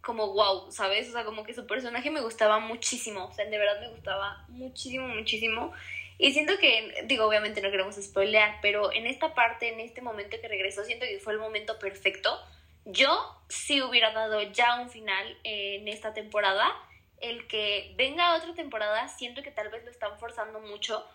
como 0.08 0.32
wow, 0.32 0.72
¿sabes? 0.72 1.10
O 1.10 1.12
sea, 1.12 1.26
como 1.26 1.43
que 1.43 1.54
su 1.54 1.67
personaje 1.67 2.10
me 2.10 2.22
gustaba 2.22 2.60
muchísimo, 2.60 3.26
o 3.26 3.34
sea, 3.34 3.43
de 3.43 3.58
verdad 3.58 3.82
me 3.82 3.89
gustaba 3.89 4.46
muchísimo, 4.48 5.06
muchísimo. 5.06 5.74
Y 6.17 6.32
siento 6.32 6.58
que, 6.60 7.04
digo, 7.08 7.26
obviamente 7.26 7.62
no 7.62 7.70
queremos 7.70 7.96
spoilear, 7.96 8.60
pero 8.62 8.93
en 8.93 9.06
esta 9.06 9.36
parte, 9.36 9.67
en 9.67 9.82
este 9.82 10.02
momento 10.02 10.38
que 10.39 10.48
regresó, 10.48 10.86
siento 10.86 11.06
que 11.06 11.20
fue 11.20 11.34
el 11.34 11.39
momento 11.39 11.78
perfecto. 11.78 12.41
Yo 12.86 13.12
sí 13.50 13.82
hubiera 13.82 14.13
dado 14.13 14.41
ya 14.43 14.80
un 14.80 14.89
final 14.89 15.38
en 15.43 15.89
esta 15.89 16.13
temporada. 16.13 16.74
El 17.20 17.46
que 17.48 17.93
venga 17.98 18.38
otra 18.38 18.54
temporada, 18.54 19.10
siento 19.10 19.43
que 19.43 19.52
tal 19.52 19.67
vez 19.67 19.84
lo 19.84 19.91
están 19.91 20.17
forzando 20.17 20.62
mucho, 20.62 21.06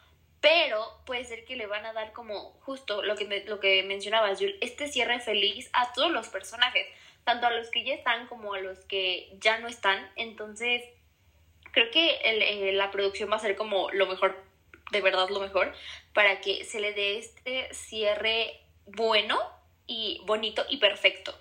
pero 0.42 1.00
puede 1.06 1.24
ser 1.24 1.46
que 1.46 1.56
le 1.56 1.66
van 1.66 1.86
a 1.86 1.94
dar 1.94 2.12
como 2.12 2.52
justo 2.60 3.02
lo 3.02 3.16
que, 3.16 3.44
lo 3.46 3.58
que 3.58 3.84
mencionabas, 3.84 4.38
Jules, 4.38 4.56
este 4.60 4.88
cierre 4.88 5.18
feliz 5.18 5.70
a 5.72 5.94
todos 5.94 6.10
los 6.10 6.28
personajes, 6.28 6.86
tanto 7.24 7.46
a 7.46 7.50
los 7.50 7.70
que 7.70 7.84
ya 7.84 7.94
están 7.94 8.26
como 8.26 8.54
a 8.54 8.60
los 8.60 8.78
que 8.86 9.30
ya 9.38 9.58
no 9.58 9.68
están. 9.68 10.10
Entonces, 10.16 10.82
creo 11.72 11.90
que 11.90 12.16
el, 12.24 12.42
eh, 12.42 12.72
la 12.72 12.90
producción 12.90 13.30
va 13.30 13.36
a 13.36 13.40
ser 13.40 13.56
como 13.56 13.90
lo 13.90 14.06
mejor 14.06 14.42
de 14.90 15.00
verdad 15.00 15.28
lo 15.30 15.40
mejor 15.40 15.72
para 16.12 16.40
que 16.40 16.64
se 16.64 16.78
le 16.78 16.92
dé 16.92 17.18
este 17.18 17.72
cierre 17.72 18.60
bueno 18.86 19.38
y 19.86 20.20
bonito 20.26 20.64
y 20.68 20.76
perfecto. 20.76 21.34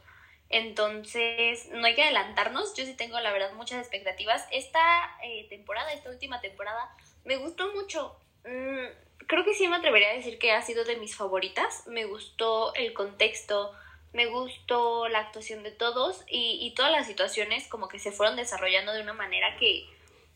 Entonces, 0.49 1.69
no 1.71 1.85
hay 1.85 1.95
que 1.95 2.03
adelantarnos. 2.03 2.75
Yo 2.75 2.85
sí 2.85 2.93
tengo, 2.95 3.19
la 3.21 3.31
verdad, 3.31 3.53
muchas 3.53 3.79
expectativas. 3.79 4.45
Esta 4.51 5.17
eh, 5.23 5.47
temporada, 5.49 5.93
esta 5.93 6.09
última 6.09 6.41
temporada, 6.41 6.93
me 7.23 7.37
gustó 7.37 7.73
mucho. 7.73 8.17
Mm, 8.43 9.25
creo 9.27 9.45
que 9.45 9.53
sí 9.53 9.67
me 9.69 9.77
atrevería 9.77 10.09
a 10.09 10.13
decir 10.13 10.39
que 10.39 10.51
ha 10.51 10.61
sido 10.61 10.83
de 10.83 10.97
mis 10.97 11.15
favoritas. 11.15 11.87
Me 11.87 12.03
gustó 12.03 12.73
el 12.75 12.93
contexto, 12.93 13.73
me 14.13 14.26
gustó 14.26 15.08
la 15.08 15.19
actuación 15.19 15.63
de 15.63 15.71
todos 15.71 16.24
y, 16.28 16.60
y 16.62 16.74
todas 16.74 16.91
las 16.91 17.08
situaciones 17.08 17.67
como 17.67 17.88
que 17.88 18.00
se 18.00 18.12
fueron 18.12 18.36
desarrollando 18.36 18.93
de 18.93 19.02
una 19.02 19.13
manera 19.13 19.56
que, 19.58 19.86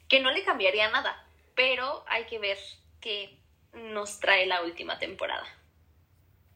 que 0.08 0.20
no 0.20 0.32
le 0.32 0.44
cambiaría 0.44 0.90
nada. 0.90 1.28
Pero 1.56 2.04
hay 2.08 2.26
que 2.26 2.40
ver 2.40 2.58
que 3.02 3.38
nos 3.74 4.20
trae 4.20 4.46
la 4.46 4.64
última 4.64 5.00
temporada. 5.00 5.46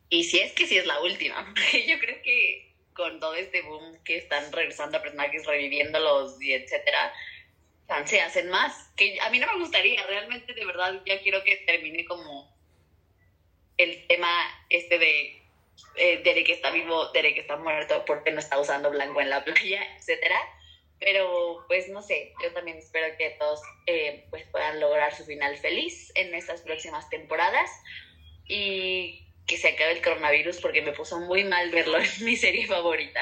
Y 0.10 0.24
si 0.24 0.40
es 0.40 0.54
que 0.54 0.66
sí 0.66 0.78
es 0.78 0.86
la 0.86 1.02
última, 1.02 1.54
yo 1.88 2.00
creo 2.00 2.22
que 2.24 2.74
con 2.94 3.20
todo 3.20 3.36
este 3.36 3.62
boom 3.62 3.98
que 4.04 4.18
están 4.18 4.52
regresando 4.52 4.98
a 4.98 5.02
personajes, 5.02 5.46
reviviéndolos 5.46 6.42
y 6.42 6.54
etcétera, 6.54 7.14
se 8.06 8.22
hacen 8.22 8.50
más. 8.50 8.90
Que 8.96 9.20
a 9.22 9.30
mí 9.30 9.40
no 9.40 9.48
me 9.48 9.60
gustaría, 9.60 10.06
realmente 10.06 10.54
de 10.54 10.66
verdad 10.66 11.02
ya 11.06 11.22
quiero 11.22 11.44
que 11.44 11.58
termine 11.58 12.06
como 12.06 12.54
el 13.78 14.06
tema 14.08 14.30
este 14.70 15.00
de 15.00 15.38
eh, 15.96 16.22
Derek 16.24 16.50
está 16.50 16.72
vivo, 16.72 17.12
Derek 17.12 17.38
está 17.38 17.58
muerto, 17.58 18.04
porque 18.06 18.32
no 18.32 18.39
está 18.39 18.60
usando 18.60 18.89
blanco 18.89 19.22
en 19.22 19.30
la 19.30 19.44
playa, 19.46 19.82
etcétera 19.98 20.39
pero 21.00 21.63
pues 21.68 21.88
no 21.89 22.02
sé, 22.02 22.34
yo 22.44 22.52
también 22.54 22.78
espero 22.78 23.08
que 23.18 23.36
todos 23.39 23.62
eh, 23.88 24.26
pues 24.30 24.44
puedan 24.52 24.80
lograr 24.80 25.15
su 25.15 25.24
final 25.24 25.56
feliz 25.58 26.12
en 26.15 26.34
estas 26.36 26.62
próximas 26.62 27.10
temporadas 27.10 27.70
y 28.46 29.26
que 29.48 29.58
se 29.58 29.70
acabe 29.70 29.94
el 29.94 30.04
coronavirus 30.04 30.60
porque 30.60 30.82
me 30.82 30.92
puso 30.92 31.20
muy 31.20 31.46
mal 31.46 31.72
verlo 31.72 31.98
en 31.98 32.26
mi 32.26 32.36
serie 32.36 32.68
favorita. 32.68 33.22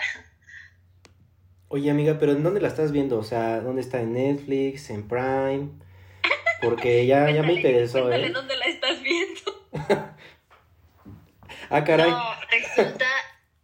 Oye 1.69 1.91
amiga, 1.91 2.17
pero 2.19 2.31
¿en 2.31 2.43
dónde 2.43 2.61
la 2.61 2.69
estás 2.69 2.91
viendo? 2.91 3.19
O 3.19 3.23
sea, 3.23 3.59
¿dónde 3.59 3.81
está? 3.81 4.01
¿En 4.01 4.13
Netflix? 4.13 4.89
¿En 4.89 5.07
Prime? 5.07 5.69
Porque 6.61 7.05
ya, 7.05 7.29
ya 7.29 7.43
me 7.43 7.53
interesó, 7.53 8.11
¿eh? 8.11 8.31
¿Dónde 8.31 8.57
la 8.57 8.65
estás 8.65 9.03
viendo? 9.03 9.67
ah, 11.69 11.83
caray. 11.83 12.09
No, 12.09 12.35
resulta... 12.49 13.07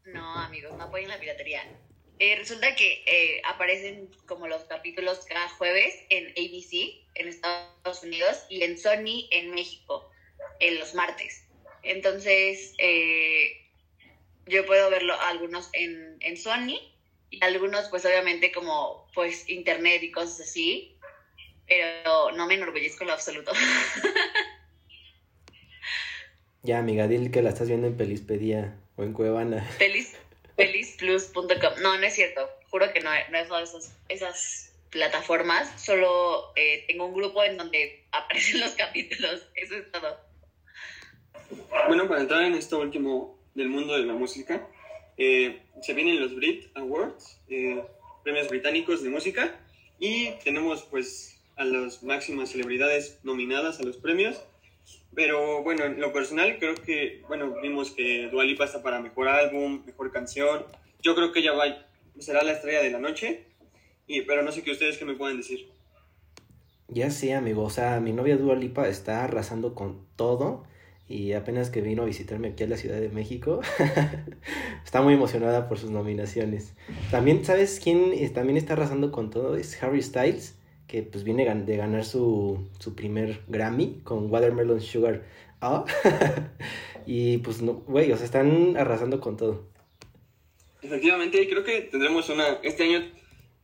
No, 0.06 0.40
amigos, 0.40 0.76
no 0.78 0.84
apoyen 0.84 1.10
la 1.10 1.20
piratería 1.20 1.64
eh, 2.20 2.36
resulta 2.38 2.76
que 2.76 3.04
eh, 3.06 3.42
aparecen 3.46 4.10
como 4.28 4.48
los 4.48 4.64
capítulos 4.64 5.26
cada 5.28 5.50
jueves 5.50 5.94
en 6.10 6.30
ABC 6.30 7.06
en 7.16 7.28
Estados 7.28 8.04
Unidos 8.04 8.46
y 8.50 8.64
en 8.64 8.78
Sony 8.78 9.28
en 9.32 9.52
México 9.52 10.10
en 10.60 10.80
los 10.80 10.94
martes. 10.94 11.46
Entonces, 11.82 12.76
eh, 12.78 13.68
yo 14.46 14.66
puedo 14.66 14.90
verlo 14.90 15.20
algunos 15.20 15.70
en, 15.74 16.18
en 16.22 16.38
Sony 16.38 16.80
y 17.30 17.44
algunos 17.44 17.90
pues 17.90 18.06
obviamente 18.06 18.52
como 18.54 19.06
pues 19.14 19.50
internet 19.50 20.02
y 20.04 20.12
cosas 20.12 20.48
así, 20.48 20.98
pero 21.68 22.32
no 22.32 22.48
me 22.48 22.54
enorgullezco 22.54 23.04
en 23.04 23.08
lo 23.08 23.14
absoluto. 23.16 23.52
ya, 26.64 26.80
amiga, 26.80 27.08
dile 27.08 27.30
que 27.30 27.42
la 27.42 27.50
estás 27.50 27.68
viendo 27.68 27.88
en 27.88 27.98
Pelispedia 27.98 28.76
o 28.96 29.04
en 29.04 29.14
Cuevana. 29.14 29.64
Feliz 29.78 30.16
Felizplus.com. 30.56 31.82
No, 31.82 31.98
no 31.98 32.06
es 32.06 32.14
cierto. 32.14 32.50
Juro 32.70 32.92
que 32.94 33.02
no, 33.02 33.10
no 33.32 33.38
es 33.38 33.70
esas, 33.70 33.98
esas 34.10 34.74
plataformas. 34.90 35.70
Solo 35.82 36.54
eh, 36.56 36.86
tengo 36.88 37.06
un 37.06 37.14
grupo 37.14 37.44
en 37.44 37.58
donde 37.58 38.06
aparecen 38.12 38.60
los 38.62 38.72
capítulos. 38.72 39.46
Eso 39.56 39.76
es 39.76 39.92
todo. 39.92 40.18
Bueno, 41.88 42.08
para 42.08 42.22
entrar 42.22 42.44
en 42.44 42.54
esto 42.54 42.80
último 42.80 43.38
del 43.56 43.70
mundo 43.70 43.94
de 43.94 44.06
la 44.06 44.14
música, 44.14 44.68
eh, 45.18 45.62
se 45.82 45.94
vienen 45.94 46.20
los 46.20 46.36
Brit 46.36 46.76
Awards, 46.76 47.40
eh, 47.50 47.84
premios 48.24 48.48
británicos 48.48 49.04
de 49.04 49.10
música, 49.10 49.60
y 50.00 50.32
tenemos 50.44 50.84
pues 50.84 51.40
a 51.56 51.66
las 51.66 52.02
máximas 52.02 52.50
celebridades 52.50 53.20
nominadas 53.24 53.80
a 53.80 53.84
los 53.84 53.98
premios. 53.98 54.42
Pero 55.16 55.64
bueno, 55.64 55.86
en 55.86 56.00
lo 56.00 56.12
personal 56.12 56.58
creo 56.60 56.76
que, 56.76 57.22
bueno, 57.28 57.56
vimos 57.62 57.92
que 57.92 58.30
Dua 58.32 58.44
Lipa 58.44 58.66
está 58.66 58.82
para 58.82 59.00
mejor 59.00 59.28
álbum, 59.28 59.84
mejor 59.86 60.12
canción. 60.12 60.66
Yo 61.02 61.16
creo 61.16 61.32
que 61.32 61.40
ella 61.40 61.54
va, 61.54 61.66
será 62.20 62.44
la 62.44 62.54
estrella 62.54 62.82
de 62.82 62.90
la 62.90 63.00
noche, 63.00 63.46
y, 64.08 64.22
pero 64.22 64.42
no 64.42 64.52
sé 64.52 64.64
qué 64.64 64.72
ustedes 64.72 64.98
que 64.98 65.06
me 65.06 65.14
pueden 65.14 65.38
decir. 65.38 65.70
Ya 66.88 67.10
sé, 67.10 67.34
amigo, 67.34 67.64
o 67.64 67.70
sea, 67.70 68.00
mi 68.00 68.12
novia 68.12 68.38
Dua 68.38 68.56
Lipa 68.56 68.88
está 68.88 69.24
arrasando 69.24 69.74
con 69.74 70.06
todo 70.16 70.64
y 71.08 71.34
apenas 71.34 71.70
que 71.70 71.82
vino 71.82 72.04
a 72.04 72.06
visitarme 72.06 72.50
aquí 72.50 72.64
a 72.64 72.68
la 72.68 72.78
Ciudad 72.78 73.00
de 73.00 73.10
México, 73.10 73.62
está 74.86 75.02
muy 75.02 75.14
emocionada 75.14 75.68
por 75.68 75.78
sus 75.78 75.92
nominaciones. 75.92 76.74
También, 77.12 77.44
¿sabes 77.46 77.80
quién 77.84 78.14
también 78.34 78.58
está 78.58 78.74
arrasando 78.74 79.12
con 79.12 79.30
todo? 79.30 79.56
Es 79.58 79.82
Harry 79.84 80.02
Styles, 80.02 80.56
que 80.94 81.02
pues 81.02 81.24
viene 81.24 81.44
de 81.44 81.76
ganar 81.76 82.06
su, 82.06 82.70
su 82.78 82.94
primer 82.94 83.42
Grammy 83.48 84.02
con 84.04 84.30
Watermelon 84.32 84.80
Sugar. 84.80 85.24
Ah, 85.60 85.86
y 87.08 87.40
pues, 87.40 87.64
no, 87.64 87.84
güey, 87.88 88.12
o 88.12 88.16
sea, 88.16 88.26
están 88.26 88.78
arrasando 88.78 89.20
con 89.20 89.36
todo. 89.36 89.72
Efectivamente, 90.84 91.50
creo 91.50 91.64
que 91.64 91.82
tendremos 91.82 92.30
una, 92.30 92.60
este 92.62 92.84
año, 92.84 93.12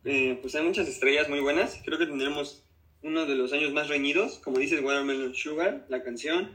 eh, 0.06 0.40
pues 0.42 0.56
hay 0.56 0.64
muchas 0.66 0.88
estrellas 0.88 1.30
muy 1.30 1.40
buenas, 1.40 1.80
creo 1.86 2.00
que 2.00 2.08
tendremos 2.08 2.64
uno 3.04 3.28
de 3.28 3.36
los 3.36 3.54
años 3.54 3.74
más 3.74 3.90
reñidos, 3.90 4.40
como 4.40 4.58
dices, 4.58 4.82
Watermelon 4.82 5.36
Sugar, 5.36 5.86
la 5.88 6.02
canción, 6.02 6.50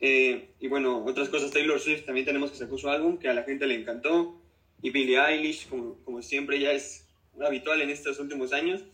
eh, 0.00 0.50
y 0.60 0.68
bueno, 0.68 1.04
otras 1.06 1.28
cosas, 1.28 1.50
Taylor 1.50 1.80
Swift 1.80 2.04
también 2.04 2.24
tenemos 2.24 2.52
que 2.52 2.58
sacó 2.58 2.78
su 2.78 2.88
álbum, 2.88 3.18
que 3.18 3.28
a 3.28 3.34
la 3.34 3.42
gente 3.42 3.66
le 3.66 3.74
encantó. 3.74 4.40
Y 4.80 4.90
Billie 4.90 5.18
Eilish, 5.18 5.68
como, 5.68 5.96
como 6.04 6.22
siempre, 6.22 6.60
ya 6.60 6.70
es 6.70 7.08
habitual 7.44 7.82
en 7.82 7.90
estos 7.90 8.20
últimos 8.20 8.52
años. 8.52 8.84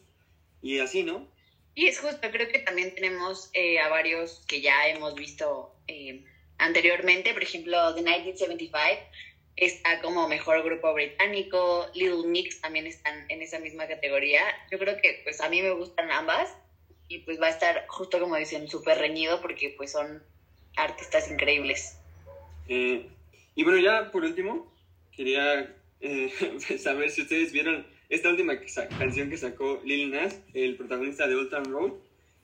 Y 0.67 0.81
así, 0.81 1.05
¿no? 1.05 1.29
Y 1.77 1.87
es 1.87 2.01
justo, 2.01 2.29
creo 2.33 2.49
que 2.49 2.59
también 2.59 2.93
tenemos 2.93 3.51
eh, 3.53 3.79
a 3.79 3.89
varios 3.89 4.43
que 4.49 4.61
ya 4.61 4.89
hemos 4.89 5.15
visto 5.15 5.73
eh, 5.87 6.25
anteriormente. 6.59 7.33
Por 7.33 7.45
ejemplo, 7.45 7.95
The 7.95 8.03
1975 8.03 8.83
está 9.55 10.01
como 10.01 10.27
mejor 10.27 10.65
grupo 10.65 10.93
británico. 10.93 11.87
Little 11.95 12.27
Mix 12.27 12.61
también 12.61 12.89
están 12.89 13.27
en 13.29 13.43
esa 13.43 13.61
misma 13.61 13.87
categoría. 13.87 14.43
Yo 14.73 14.81
creo 14.81 14.97
que 15.01 15.21
pues 15.23 15.41
a 15.41 15.49
mí 15.49 15.63
me 15.63 15.71
gustan 15.71 16.11
ambas. 16.11 16.53
Y 17.07 17.19
pues 17.21 17.41
va 17.41 17.47
a 17.47 17.51
estar 17.51 17.87
justo 17.87 18.19
como 18.19 18.35
dicen, 18.35 18.67
súper 18.67 18.99
reñido 18.99 19.41
porque 19.41 19.73
pues 19.77 19.93
son 19.93 20.21
artistas 20.75 21.31
increíbles. 21.31 21.97
Eh, 22.69 23.07
y 23.55 23.63
bueno, 23.63 23.79
ya 23.79 24.11
por 24.11 24.25
último, 24.25 24.75
quería 25.13 25.77
eh, 26.01 26.33
saber 26.83 27.11
si 27.11 27.23
ustedes 27.23 27.53
vieron 27.53 27.87
esta 28.09 28.31
última 28.31 28.59
canción 28.99 29.31
que 29.31 29.37
sacó 29.37 29.81
Lil 29.85 30.11
Nas, 30.11 30.41
el 30.55 30.77
protagonista 30.77 31.27
de 31.27 31.35
Old 31.35 31.51
Town 31.51 31.65
Road, 31.71 31.93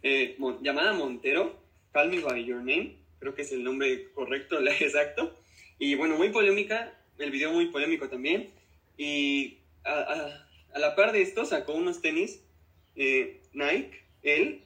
eh, 0.03 0.37
llamada 0.63 0.93
Montero, 0.93 1.61
Call 1.93 2.11
Me 2.11 2.21
By 2.21 2.45
Your 2.45 2.59
Name, 2.59 2.97
creo 3.19 3.35
que 3.35 3.43
es 3.43 3.53
el 3.53 3.63
nombre 3.65 4.11
correcto, 4.13 4.59
exacto. 4.81 5.37
Y 5.79 5.95
bueno, 5.95 6.17
muy 6.17 6.31
polémica, 6.31 6.93
el 7.19 7.31
video 7.31 7.53
muy 7.53 7.67
polémico 7.67 8.09
también. 8.09 8.51
Y 8.97 9.59
a, 9.85 10.47
a 10.75 10.79
la 10.79 10.95
par 10.95 11.13
de 11.13 11.23
esto 11.23 11.45
sacó 11.45 11.75
unos 11.75 12.01
tenis 12.01 12.41
Nike, 12.95 14.05
él, 14.23 14.63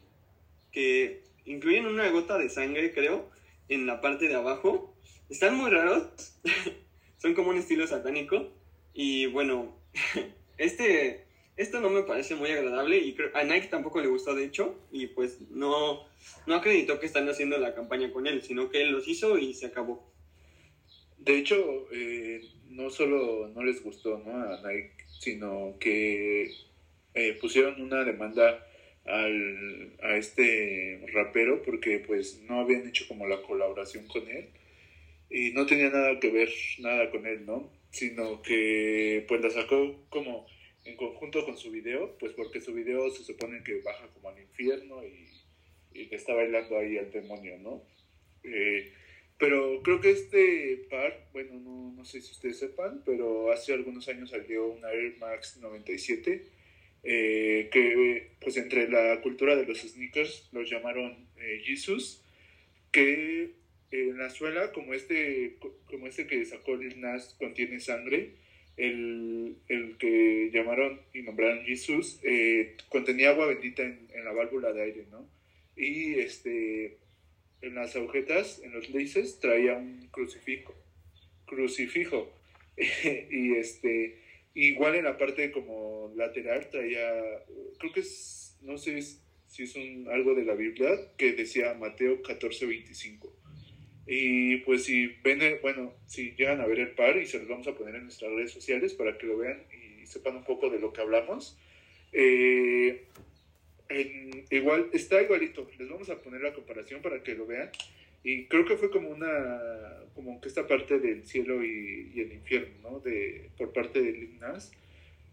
que 0.73 1.23
incluyen 1.45 1.87
una 1.87 2.09
gota 2.11 2.39
de 2.39 2.49
sangre, 2.49 2.93
creo, 2.93 3.31
en 3.69 3.87
la 3.87 4.01
parte 4.01 4.29
de 4.29 4.35
abajo. 4.35 4.95
Están 5.29 5.57
muy 5.57 5.71
raros. 5.71 6.39
Son 7.19 7.35
como 7.35 7.51
un 7.51 7.59
estilo 7.59 7.87
satánico. 7.87 8.53
Y 8.95 9.27
bueno, 9.27 9.77
este, 10.59 11.27
esto 11.57 11.81
no 11.81 11.91
me 11.91 12.03
parece 12.03 12.35
muy 12.35 12.51
agradable 12.51 12.99
y 12.99 13.17
a 13.35 13.45
Nike 13.45 13.69
tampoco 13.69 14.01
le 14.01 14.09
gustó 14.09 14.35
de 14.35 14.45
hecho. 14.45 14.79
Y 14.93 15.09
pues 15.09 15.41
no, 15.51 16.07
no 16.47 16.55
acreditó 16.55 17.01
que 17.01 17.07
están 17.07 17.29
haciendo 17.29 17.59
la 17.59 17.75
campaña 17.75 18.13
con 18.13 18.27
él, 18.27 18.43
sino 18.43 18.71
que 18.71 18.83
él 18.83 18.93
los 18.93 19.09
hizo 19.09 19.39
y 19.39 19.55
se 19.55 19.67
acabó. 19.67 20.13
De 21.19 21.39
hecho, 21.39 21.89
eh, 21.93 22.43
no 22.69 22.91
solo 22.91 23.49
no 23.49 23.63
les 23.65 23.83
gustó 23.83 24.19
¿no? 24.19 24.37
a 24.37 24.61
Nike, 24.63 24.93
sino 25.19 25.77
que 25.81 26.51
eh, 27.15 27.39
pusieron 27.41 27.81
una 27.81 28.05
demanda 28.05 28.65
al, 29.07 29.93
a 30.03 30.17
este 30.17 31.07
rapero 31.13 31.63
porque 31.63 32.01
pues 32.01 32.41
no 32.43 32.61
habían 32.61 32.87
hecho 32.87 33.07
como 33.09 33.27
la 33.27 33.41
colaboración 33.43 34.07
con 34.07 34.29
él 34.29 34.49
y 35.31 35.53
no 35.53 35.67
tenía 35.67 35.91
nada 35.91 36.19
que 36.21 36.31
ver 36.31 36.51
nada 36.79 37.11
con 37.11 37.27
él, 37.27 37.47
¿no? 37.47 37.71
Sino 37.97 38.43
que 38.43 39.25
pues 39.27 39.41
la 39.41 39.51
sacó 39.51 40.05
como 40.11 40.47
en 40.85 40.97
conjunto 40.97 41.45
con 41.47 41.57
su 41.57 41.71
video, 41.71 42.17
pues 42.19 42.33
porque 42.33 42.61
su 42.61 42.75
video 42.75 43.11
se 43.11 43.25
supone 43.25 43.63
que 43.65 43.81
baja 43.81 44.07
como 44.13 44.29
al 44.29 44.39
infierno 44.39 45.03
y, 45.03 45.31
y 45.95 46.09
que 46.09 46.17
está 46.17 46.35
bailando 46.35 46.79
ahí 46.79 46.99
al 46.99 47.11
demonio, 47.11 47.59
¿no? 47.59 47.83
Eh, 48.45 48.93
pero 49.39 49.83
creo 49.83 50.01
que 50.01 50.11
este 50.11 50.87
par, 50.91 51.29
bueno, 51.33 51.59
no, 51.59 51.93
no 51.97 52.05
sé 52.05 52.21
si 52.21 52.33
ustedes 52.33 52.59
sepan, 52.59 53.03
pero 53.07 53.51
hace 53.51 53.73
algunos 53.73 54.07
años 54.09 54.31
salió 54.31 54.67
una 54.67 54.91
Air 54.93 55.17
Max 55.19 55.59
97 55.63 56.51
eh, 57.09 57.69
que 57.71 58.33
pues 58.41 58.57
entre 58.57 58.89
la 58.89 59.21
cultura 59.23 59.55
de 59.55 59.65
los 59.65 59.79
sneakers 59.79 60.49
los 60.53 60.69
llamaron 60.69 61.29
eh, 61.37 61.63
Jesus, 61.65 62.21
que 62.91 63.55
en 63.91 64.19
la 64.19 64.31
suela, 64.31 64.73
como 64.73 64.95
este, 64.95 65.57
como 65.87 66.07
este 66.07 66.27
que 66.27 66.45
sacó 66.45 66.77
Lil 66.77 67.01
Nas, 67.01 67.35
contiene 67.39 67.81
sangre, 67.81 68.35
el, 68.77 69.57
el 69.69 69.97
que 69.97 70.51
llamaron 70.53 71.01
y 71.15 71.23
nombraron 71.23 71.65
Jesus, 71.65 72.21
eh, 72.23 72.77
contenía 72.89 73.31
agua 73.31 73.47
bendita 73.47 73.83
en, 73.83 74.09
en, 74.13 74.25
la 74.25 74.33
válvula 74.33 74.73
de 74.73 74.83
aire, 74.83 75.07
¿no? 75.11 75.29
Y 75.77 76.15
este, 76.15 76.99
en 77.63 77.75
las 77.75 77.97
agujetas, 77.97 78.61
en 78.63 78.73
los 78.73 78.91
laces, 78.91 79.41
traía 79.41 79.75
un 79.75 80.09
crucifijo, 80.11 80.75
crucifijo, 81.47 82.33
y 83.31 83.55
este, 83.55 84.27
Igual 84.57 84.95
en 84.95 85.05
la 85.05 85.19
parte 85.19 85.53
como 85.53 86.11
lateral 86.17 86.71
traía, 86.71 87.11
creo 87.79 87.93
que 87.93 88.01
es, 88.01 88.57
no 88.63 88.79
sé 88.79 89.03
si 89.49 89.65
es 89.65 89.77
un, 89.77 90.09
algo 90.11 90.35
de 90.35 90.47
la 90.47 90.55
Biblia, 90.55 90.89
que 91.19 91.35
decía 91.35 91.75
Mateo 91.75 92.23
14:25. 92.23 93.36
Y 94.07 94.59
pues 94.59 94.85
si 94.85 95.09
ven, 95.25 95.41
bueno, 95.63 95.93
si 96.07 96.33
llegan 96.33 96.61
a 96.61 96.67
ver 96.67 96.79
el 96.79 96.91
par 96.93 97.17
y 97.17 97.27
se 97.27 97.39
los 97.39 97.49
vamos 97.49 97.67
a 97.67 97.75
poner 97.75 97.97
en 97.97 98.05
nuestras 98.05 98.31
redes 98.31 98.53
sociales 98.53 98.95
para 98.95 99.19
que 99.19 99.27
lo 99.27 99.39
vean 99.39 99.65
y 99.73 100.07
sepan 100.07 100.37
un 100.37 100.45
poco 100.45 100.71
de 100.71 100.79
lo 100.79 100.93
que 100.93 101.01
hablamos. 101.01 101.59
Eh, 102.13 103.05
igual, 104.51 104.91
está 104.93 105.21
igualito, 105.21 105.69
les 105.79 105.89
vamos 105.89 106.09
a 106.11 106.23
poner 106.23 106.41
la 106.41 106.53
comparación 106.53 107.03
para 107.03 107.23
que 107.23 107.35
lo 107.35 107.47
vean. 107.47 107.71
Y 108.23 108.47
creo 108.47 108.65
que 108.65 108.77
fue 108.77 108.91
como 108.91 109.09
una, 109.11 109.61
como 110.15 110.41
que 110.41 110.49
esta 110.49 110.67
parte 110.67 110.99
del 110.99 111.25
cielo 111.27 111.65
y, 111.65 112.13
el 112.17 112.33
infierno, 112.33 112.75
¿no? 112.83 113.01
De, 113.01 113.51
por 113.57 113.73
parte 113.73 114.01
de 114.01 114.11
Ignas, 114.11 114.73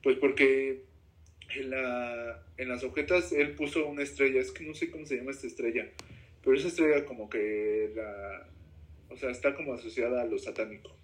pues 0.03 0.17
porque 0.17 0.81
en, 1.55 1.69
la, 1.69 2.43
en 2.57 2.69
las 2.69 2.83
objetas 2.83 3.31
él 3.31 3.51
puso 3.55 3.88
una 3.88 4.03
estrella, 4.03 4.41
es 4.41 4.51
que 4.51 4.63
no 4.63 4.75
sé 4.75 4.91
cómo 4.91 5.05
se 5.05 5.17
llama 5.17 5.31
esta 5.31 5.47
estrella, 5.47 5.89
pero 6.43 6.55
esa 6.55 6.67
estrella 6.67 7.05
como 7.05 7.29
que 7.29 7.91
la, 7.95 8.47
o 9.13 9.17
sea, 9.17 9.30
está 9.30 9.56
como 9.56 9.73
asociada 9.73 10.21
a 10.21 10.26
lo 10.26 10.39
satánico. 10.39 10.97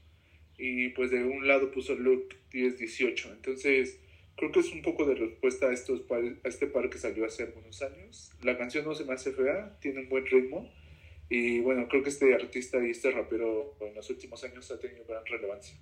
Y 0.57 0.89
pues 0.89 1.11
de 1.11 1.23
un 1.23 1.47
lado 1.47 1.71
puso 1.71 1.95
Luke 1.95 2.35
10-18, 2.51 3.31
entonces 3.31 3.99
creo 4.35 4.51
que 4.51 4.59
es 4.59 4.71
un 4.71 4.81
poco 4.81 5.05
de 5.05 5.15
respuesta 5.15 5.67
a, 5.67 5.73
estos 5.73 6.01
a 6.11 6.47
este 6.47 6.67
par 6.67 6.89
que 6.89 6.97
salió 6.97 7.25
hace 7.25 7.43
algunos 7.43 7.81
años. 7.81 8.31
La 8.41 8.57
canción 8.57 8.85
no 8.85 8.95
se 8.95 9.05
me 9.05 9.13
hace 9.13 9.31
fea, 9.31 9.77
tiene 9.79 10.01
un 10.01 10.09
buen 10.09 10.25
ritmo 10.25 10.69
y 11.29 11.59
bueno, 11.59 11.87
creo 11.87 12.03
que 12.03 12.09
este 12.09 12.33
artista 12.33 12.85
y 12.85 12.89
este 12.89 13.11
rapero 13.11 13.77
en 13.81 13.95
los 13.95 14.09
últimos 14.09 14.43
años 14.43 14.69
ha 14.71 14.79
tenido 14.79 15.05
gran 15.05 15.25
relevancia. 15.25 15.77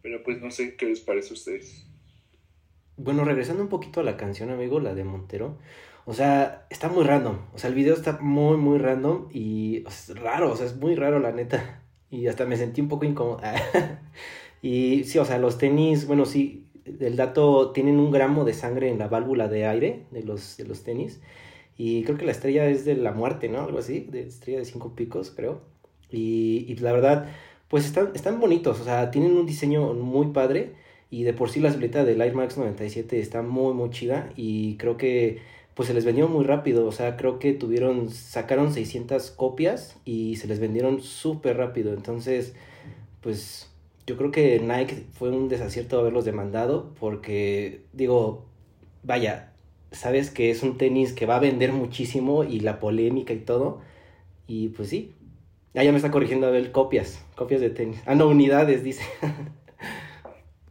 Pero 0.00 0.22
pues 0.22 0.40
no 0.40 0.50
sé 0.50 0.76
qué 0.76 0.86
les 0.86 1.00
parece 1.00 1.30
a 1.30 1.32
ustedes. 1.34 1.86
Bueno, 2.96 3.24
regresando 3.24 3.62
un 3.62 3.68
poquito 3.68 4.00
a 4.00 4.02
la 4.02 4.16
canción, 4.16 4.50
amigo, 4.50 4.78
la 4.78 4.94
de 4.94 5.04
Montero. 5.04 5.56
O 6.04 6.12
sea, 6.14 6.66
está 6.70 6.88
muy 6.88 7.04
random. 7.04 7.38
O 7.54 7.58
sea, 7.58 7.68
el 7.68 7.74
video 7.74 7.94
está 7.94 8.18
muy, 8.20 8.56
muy 8.56 8.78
random 8.78 9.28
y 9.32 9.84
es 9.86 10.16
raro. 10.18 10.52
O 10.52 10.56
sea, 10.56 10.66
es 10.66 10.76
muy 10.76 10.94
raro, 10.94 11.18
la 11.18 11.32
neta. 11.32 11.82
Y 12.10 12.26
hasta 12.26 12.44
me 12.44 12.56
sentí 12.56 12.80
un 12.80 12.88
poco 12.88 13.04
incómodo. 13.06 13.40
y 14.62 15.04
sí, 15.04 15.18
o 15.18 15.24
sea, 15.24 15.38
los 15.38 15.58
tenis, 15.58 16.06
bueno, 16.06 16.26
sí, 16.26 16.66
el 17.00 17.16
dato, 17.16 17.72
tienen 17.72 17.98
un 17.98 18.10
gramo 18.10 18.44
de 18.44 18.54
sangre 18.54 18.90
en 18.90 18.98
la 18.98 19.08
válvula 19.08 19.48
de 19.48 19.66
aire 19.66 20.06
de 20.10 20.22
los, 20.22 20.56
de 20.58 20.64
los 20.64 20.82
tenis. 20.82 21.20
Y 21.78 22.04
creo 22.04 22.18
que 22.18 22.26
la 22.26 22.32
estrella 22.32 22.66
es 22.68 22.84
de 22.84 22.96
la 22.96 23.12
muerte, 23.12 23.48
¿no? 23.48 23.62
Algo 23.62 23.78
así, 23.78 24.00
de 24.00 24.26
estrella 24.26 24.58
de 24.58 24.64
cinco 24.66 24.94
picos, 24.94 25.30
creo. 25.30 25.62
Y, 26.10 26.66
y 26.68 26.76
la 26.76 26.92
verdad, 26.92 27.30
pues 27.68 27.86
están, 27.86 28.10
están 28.14 28.38
bonitos, 28.38 28.80
o 28.80 28.84
sea, 28.84 29.10
tienen 29.10 29.36
un 29.36 29.46
diseño 29.46 29.94
muy 29.94 30.28
padre. 30.28 30.74
Y 31.12 31.24
de 31.24 31.34
por 31.34 31.50
sí 31.50 31.60
la 31.60 31.70
silueta 31.70 32.06
del 32.06 32.22
Air 32.22 32.34
Max 32.34 32.56
97 32.56 33.20
está 33.20 33.42
muy, 33.42 33.74
muy 33.74 33.90
chida. 33.90 34.32
Y 34.34 34.78
creo 34.78 34.96
que 34.96 35.40
pues 35.74 35.86
se 35.86 35.92
les 35.92 36.06
vendió 36.06 36.26
muy 36.26 36.42
rápido. 36.42 36.86
O 36.86 36.92
sea, 36.92 37.18
creo 37.18 37.38
que 37.38 37.52
tuvieron, 37.52 38.08
sacaron 38.08 38.72
600 38.72 39.30
copias 39.30 39.98
y 40.06 40.36
se 40.36 40.48
les 40.48 40.58
vendieron 40.58 41.02
súper 41.02 41.58
rápido. 41.58 41.92
Entonces, 41.92 42.54
pues 43.20 43.70
yo 44.06 44.16
creo 44.16 44.30
que 44.30 44.58
Nike 44.58 45.04
fue 45.12 45.28
un 45.28 45.50
desacierto 45.50 46.00
haberlos 46.00 46.24
demandado 46.24 46.94
porque, 46.98 47.82
digo, 47.92 48.46
vaya, 49.02 49.52
sabes 49.90 50.30
que 50.30 50.50
es 50.50 50.62
un 50.62 50.78
tenis 50.78 51.12
que 51.12 51.26
va 51.26 51.36
a 51.36 51.40
vender 51.40 51.74
muchísimo 51.74 52.42
y 52.42 52.60
la 52.60 52.78
polémica 52.80 53.34
y 53.34 53.40
todo. 53.40 53.82
Y 54.46 54.68
pues 54.68 54.88
sí. 54.88 55.12
Ah, 55.74 55.84
ya 55.84 55.90
me 55.90 55.98
está 55.98 56.10
corrigiendo 56.10 56.46
a 56.46 56.72
copias, 56.72 57.22
copias 57.36 57.60
de 57.60 57.68
tenis. 57.68 58.00
Ah, 58.06 58.14
no, 58.14 58.28
unidades, 58.28 58.82
dice. 58.82 59.02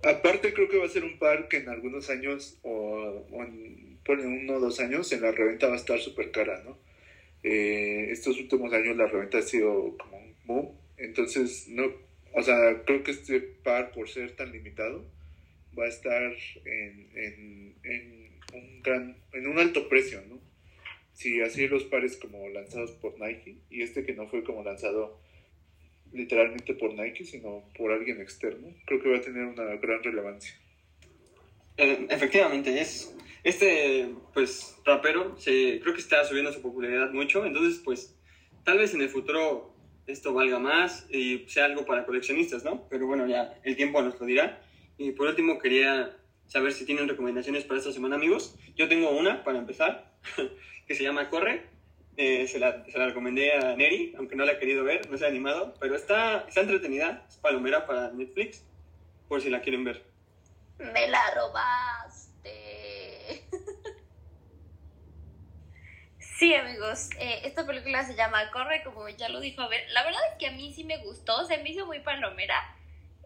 Aparte 0.04 0.54
creo 0.54 0.68
que 0.68 0.78
va 0.78 0.86
a 0.86 0.90
ser 0.90 1.04
un 1.04 1.20
par 1.20 1.48
que 1.48 1.58
en 1.58 1.70
algunos 1.70 2.10
años 2.10 2.58
o, 2.64 3.26
en, 3.32 4.00
uno 4.08 4.56
o 4.56 4.60
dos 4.60 4.80
años 4.80 5.12
en 5.12 5.22
la 5.22 5.32
reventa 5.32 5.68
va 5.68 5.74
a 5.74 5.78
estar 5.78 6.00
súper 6.00 6.32
cara, 6.32 6.62
¿no? 6.66 6.78
Eh, 7.44 8.08
estos 8.12 8.38
últimos 8.40 8.74
años 8.74 8.98
la 8.98 9.08
reventa 9.08 9.38
ha 9.38 9.42
sido 9.42 9.96
como 9.98 10.18
un 10.18 10.36
boom. 10.46 10.70
Entonces, 10.98 11.68
no, 11.70 11.92
o 12.34 12.44
sea, 12.44 12.84
creo 12.86 13.04
que 13.04 13.12
este 13.12 13.40
par, 13.40 13.92
por 13.92 14.10
ser 14.10 14.36
tan 14.36 14.52
limitado, 14.52 15.06
va 15.78 15.86
a 15.86 15.90
estar 15.90 16.34
en, 16.66 17.10
en, 17.16 17.76
en 17.84 18.32
un 18.54 18.82
gran, 18.84 19.18
en 19.34 19.48
un 19.48 19.60
alto 19.60 19.88
precio, 19.88 20.22
¿no? 20.28 20.40
Si 21.14 21.42
así 21.42 21.68
los 21.68 21.84
pares 21.84 22.18
como 22.18 22.48
lanzados 22.50 22.92
por 22.92 23.20
Nike 23.20 23.58
y 23.70 23.82
este 23.82 24.04
que 24.04 24.14
no 24.14 24.28
fue 24.28 24.44
como 24.44 24.64
lanzado 24.64 25.20
literalmente 26.14 26.74
por 26.74 26.94
Nike, 26.94 27.24
sino 27.26 27.64
por 27.78 27.92
alguien 27.92 28.22
externo, 28.22 28.68
creo 28.86 29.02
que 29.02 29.10
va 29.10 29.18
a 29.18 29.22
tener 29.22 29.44
una 29.46 29.64
gran 29.76 30.04
relevancia. 30.04 30.54
Eh, 31.78 32.08
efectivamente, 32.10 32.80
es 32.80 33.16
este 33.44 34.10
pues 34.34 34.78
rapero 34.86 35.36
se, 35.38 35.80
creo 35.82 35.94
que 35.94 36.02
está 36.02 36.24
subiendo 36.26 36.52
su 36.52 36.62
popularidad 36.62 37.12
mucho, 37.12 37.46
entonces 37.46 37.82
pues 37.84 38.16
tal 38.64 38.78
vez 38.78 38.94
en 38.94 39.02
el 39.02 39.10
futuro 39.10 39.74
esto 40.08 40.34
valga 40.34 40.60
más 40.60 41.08
y 41.10 41.46
sea 41.48 41.66
algo 41.66 41.86
para 41.86 42.06
coleccionistas, 42.06 42.64
¿no? 42.64 42.88
Pero 42.90 43.08
bueno, 43.08 43.28
ya 43.28 43.58
el 43.64 43.76
tiempo 43.76 44.02
nos 44.02 44.20
lo 44.20 44.26
dirá. 44.26 44.62
Y 44.98 45.12
por 45.12 45.28
último 45.28 45.58
quería 45.60 46.18
saber 46.48 46.74
si 46.74 46.86
tienen 46.86 47.08
recomendaciones 47.08 47.64
para 47.64 47.80
esta 47.80 47.92
semana, 47.92 48.16
amigos. 48.16 48.58
Yo 48.76 48.88
tengo 48.88 49.10
una 49.12 49.44
para 49.44 49.60
empezar, 49.60 50.14
que 50.88 50.96
se 50.96 51.04
llama 51.04 51.30
Corre. 51.30 51.64
Eh, 52.18 52.48
se, 52.48 52.60
la, 52.60 52.84
se, 52.86 52.98
la, 52.98 53.08
recomendé 53.08 53.54
a 53.54 53.76
Neri, 53.76 54.14
aunque 54.18 54.36
no 54.36 54.46
la 54.46 54.54
ha 54.54 54.60
querido 54.60 54.84
ver, 54.84 55.10
no 55.10 55.18
se 55.18 55.26
ha 55.26 55.30
animado, 55.30 55.74
pero 55.80 55.96
está, 55.96 56.46
está 56.48 56.62
entretenida, 56.62 57.26
es 57.28 57.38
palomera 57.38 57.86
para 57.88 58.12
Netflix, 58.12 58.64
por 59.28 59.42
si 59.42 59.50
la 59.50 59.62
quieren 59.62 59.84
ver. 59.86 60.04
Me 60.78 61.08
la 61.08 61.32
robaste. 61.36 62.52
sí, 66.20 66.54
amigos, 66.54 67.10
eh, 67.18 67.42
esta 67.46 67.66
película 67.66 68.04
se 68.04 68.16
llama 68.16 68.52
Corre, 68.52 68.84
como 68.84 69.08
ya 69.08 69.30
lo 69.30 69.40
dijo 69.40 69.62
a 69.62 69.70
ver. 69.70 69.90
La 69.92 70.04
verdad 70.04 70.22
es 70.32 70.38
que 70.38 70.48
a 70.48 70.52
mí 70.52 70.74
sí 70.74 70.84
me 70.84 70.98
gustó, 70.98 71.46
se 71.46 71.60
me 71.60 71.70
hizo 71.70 71.86
muy 71.86 72.00
palomera. 72.00 72.76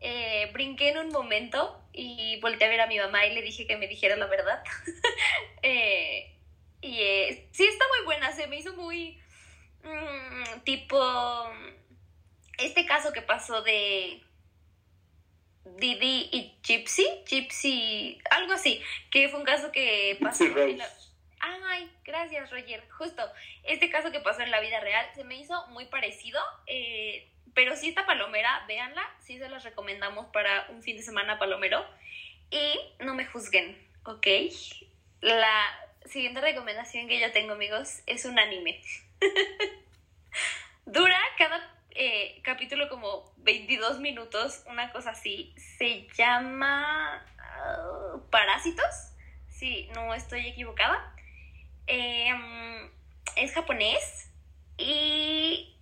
Eh, 0.02 0.52
brinqué 0.54 0.90
en 0.90 1.00
un 1.00 1.10
momento 1.10 1.82
y 1.92 2.40
volteé 2.42 2.68
a 2.68 2.70
ver 2.70 2.82
a 2.82 2.88
mi 2.88 3.00
mamá 3.00 3.26
y 3.26 3.34
le 3.34 3.42
dije 3.42 3.66
que 3.66 3.78
me 3.78 3.88
dijera 3.88 4.16
la 4.16 4.28
verdad. 4.28 4.64
eh, 5.64 6.35
y 6.86 7.02
eh, 7.02 7.48
sí 7.52 7.66
está 7.66 7.84
muy 7.88 8.06
buena, 8.06 8.32
se 8.32 8.48
me 8.48 8.58
hizo 8.58 8.74
muy 8.74 9.20
mmm, 9.84 10.60
tipo 10.64 11.50
este 12.60 12.86
caso 12.86 13.12
que 13.12 13.22
pasó 13.22 13.62
de 13.64 14.22
Didi 15.66 16.30
y 16.32 16.60
Gypsy, 16.62 17.06
Gypsy, 17.28 18.22
algo 18.30 18.54
así, 18.54 18.82
que 19.10 19.30
fue 19.30 19.40
un 19.40 19.46
caso 19.46 19.72
que 19.72 20.18
pasó 20.22 20.46
en 20.46 20.78
la... 20.78 20.88
Ay, 21.40 21.92
gracias 22.04 22.52
Roger, 22.52 22.88
justo, 22.92 23.24
este 23.64 23.90
caso 23.90 24.12
que 24.12 24.20
pasó 24.20 24.42
en 24.42 24.52
la 24.52 24.62
vida 24.62 24.80
real 24.80 25.08
se 25.16 25.24
me 25.24 25.38
hizo 25.38 25.68
muy 25.70 25.86
parecido, 25.86 26.40
eh, 26.68 27.32
pero 27.56 27.76
sí 27.76 27.90
esta 27.90 28.06
palomera, 28.06 28.64
véanla, 28.68 29.04
sí 29.22 29.40
se 29.40 29.50
las 29.50 29.64
recomendamos 29.64 30.28
para 30.28 30.68
un 30.70 30.84
fin 30.84 30.98
de 30.98 31.04
semana 31.04 31.40
palomero 31.40 31.84
y 32.52 32.80
no 33.04 33.16
me 33.16 33.26
juzguen, 33.26 33.76
¿ok? 34.06 34.28
La 35.22 35.85
siguiente 36.06 36.42
recomendación 36.42 37.08
que 37.08 37.20
yo 37.20 37.32
tengo, 37.32 37.54
amigos, 37.54 38.02
es 38.06 38.26
un 38.26 38.40
anime. 38.40 38.82
Dura 40.86 41.20
cada 41.38 41.76
eh, 41.92 42.40
capítulo 42.44 42.90
como 42.90 43.34
22 43.38 44.00
minutos, 44.00 44.64
una 44.68 44.92
cosa 44.92 45.12
así. 45.12 45.54
Se 45.78 46.08
llama 46.16 47.26
uh, 47.38 48.20
Parásitos, 48.30 49.14
si 49.50 49.88
no 49.94 50.14
estoy 50.14 50.48
equivocada. 50.48 51.16
Eh, 51.88 52.34
es 53.36 53.54
japonés 53.54 54.32
y, 54.78 55.76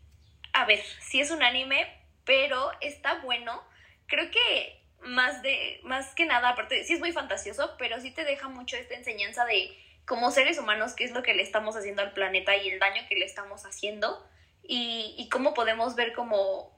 a 0.53 0.65
ver, 0.65 0.81
sí 1.01 1.19
es 1.19 1.31
un 1.31 1.43
anime, 1.43 1.87
pero 2.25 2.71
está 2.81 3.15
bueno. 3.15 3.63
Creo 4.07 4.29
que 4.31 4.79
más 5.01 5.41
de 5.41 5.81
más 5.83 6.15
que 6.15 6.25
nada, 6.25 6.49
aparte, 6.49 6.83
sí 6.85 6.93
es 6.93 6.99
muy 6.99 7.11
fantasioso, 7.11 7.75
pero 7.77 7.99
sí 7.99 8.11
te 8.11 8.23
deja 8.23 8.47
mucho 8.47 8.77
esta 8.77 8.95
enseñanza 8.95 9.45
de 9.45 9.75
como 10.05 10.31
seres 10.31 10.59
humanos 10.59 10.93
qué 10.93 11.03
es 11.03 11.11
lo 11.11 11.23
que 11.23 11.33
le 11.33 11.43
estamos 11.43 11.75
haciendo 11.75 12.01
al 12.01 12.13
planeta 12.13 12.55
y 12.55 12.69
el 12.69 12.79
daño 12.79 13.01
que 13.07 13.15
le 13.15 13.25
estamos 13.25 13.65
haciendo 13.65 14.25
y, 14.63 15.15
y 15.17 15.29
cómo 15.29 15.53
podemos 15.53 15.95
ver 15.95 16.13
como 16.13 16.73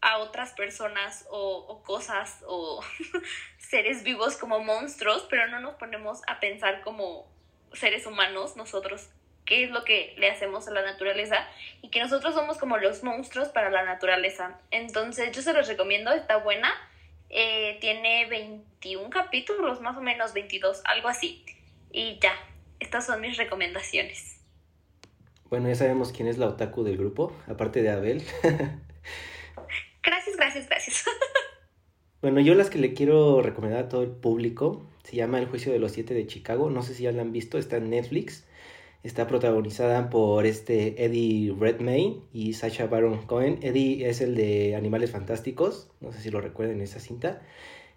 a 0.00 0.18
otras 0.18 0.52
personas 0.52 1.26
o, 1.30 1.64
o 1.68 1.82
cosas 1.82 2.42
o 2.46 2.82
seres 3.58 4.02
vivos 4.02 4.36
como 4.36 4.58
monstruos, 4.58 5.26
pero 5.30 5.46
no 5.48 5.60
nos 5.60 5.74
ponemos 5.74 6.22
a 6.26 6.40
pensar 6.40 6.82
como 6.82 7.30
seres 7.72 8.06
humanos 8.06 8.56
nosotros 8.56 9.08
qué 9.44 9.64
es 9.64 9.70
lo 9.70 9.84
que 9.84 10.14
le 10.18 10.30
hacemos 10.30 10.68
a 10.68 10.72
la 10.72 10.82
naturaleza 10.82 11.48
y 11.80 11.88
que 11.88 12.00
nosotros 12.00 12.34
somos 12.34 12.58
como 12.58 12.78
los 12.78 13.02
monstruos 13.02 13.48
para 13.48 13.70
la 13.70 13.84
naturaleza. 13.84 14.58
Entonces 14.70 15.34
yo 15.34 15.42
se 15.42 15.52
los 15.52 15.68
recomiendo, 15.68 16.12
está 16.12 16.36
buena. 16.36 16.72
Eh, 17.28 17.78
tiene 17.80 18.26
21 18.26 19.08
capítulos, 19.10 19.80
más 19.80 19.96
o 19.96 20.00
menos 20.00 20.32
22, 20.32 20.82
algo 20.84 21.08
así. 21.08 21.44
Y 21.90 22.18
ya, 22.20 22.34
estas 22.82 23.06
son 23.06 23.20
mis 23.20 23.36
recomendaciones. 23.36 24.36
Bueno, 25.48 25.68
ya 25.68 25.76
sabemos 25.76 26.12
quién 26.12 26.28
es 26.28 26.38
la 26.38 26.48
otaku 26.48 26.82
del 26.82 26.96
grupo, 26.96 27.32
aparte 27.46 27.80
de 27.80 27.90
Abel. 27.90 28.22
gracias, 30.02 30.36
gracias, 30.36 30.68
gracias. 30.68 31.04
bueno, 32.22 32.40
yo 32.40 32.54
las 32.54 32.70
que 32.70 32.78
le 32.78 32.92
quiero 32.92 33.40
recomendar 33.40 33.84
a 33.84 33.88
todo 33.88 34.02
el 34.02 34.10
público 34.10 34.86
se 35.04 35.16
llama 35.16 35.38
El 35.38 35.46
juicio 35.46 35.72
de 35.72 35.78
los 35.78 35.92
siete 35.92 36.12
de 36.14 36.26
Chicago. 36.26 36.70
No 36.70 36.82
sé 36.82 36.94
si 36.94 37.04
ya 37.04 37.12
la 37.12 37.22
han 37.22 37.32
visto, 37.32 37.58
está 37.58 37.76
en 37.76 37.90
Netflix. 37.90 38.44
Está 39.04 39.26
protagonizada 39.26 40.10
por 40.10 40.46
este 40.46 41.04
Eddie 41.04 41.54
Redmayne 41.58 42.20
y 42.32 42.54
Sacha 42.54 42.86
Baron 42.86 43.26
Cohen. 43.26 43.58
Eddie 43.62 44.08
es 44.08 44.20
el 44.20 44.34
de 44.34 44.74
Animales 44.76 45.10
Fantásticos, 45.10 45.90
no 46.00 46.12
sé 46.12 46.20
si 46.20 46.30
lo 46.30 46.40
recuerden 46.40 46.80
esa 46.80 47.00
cinta. 47.00 47.42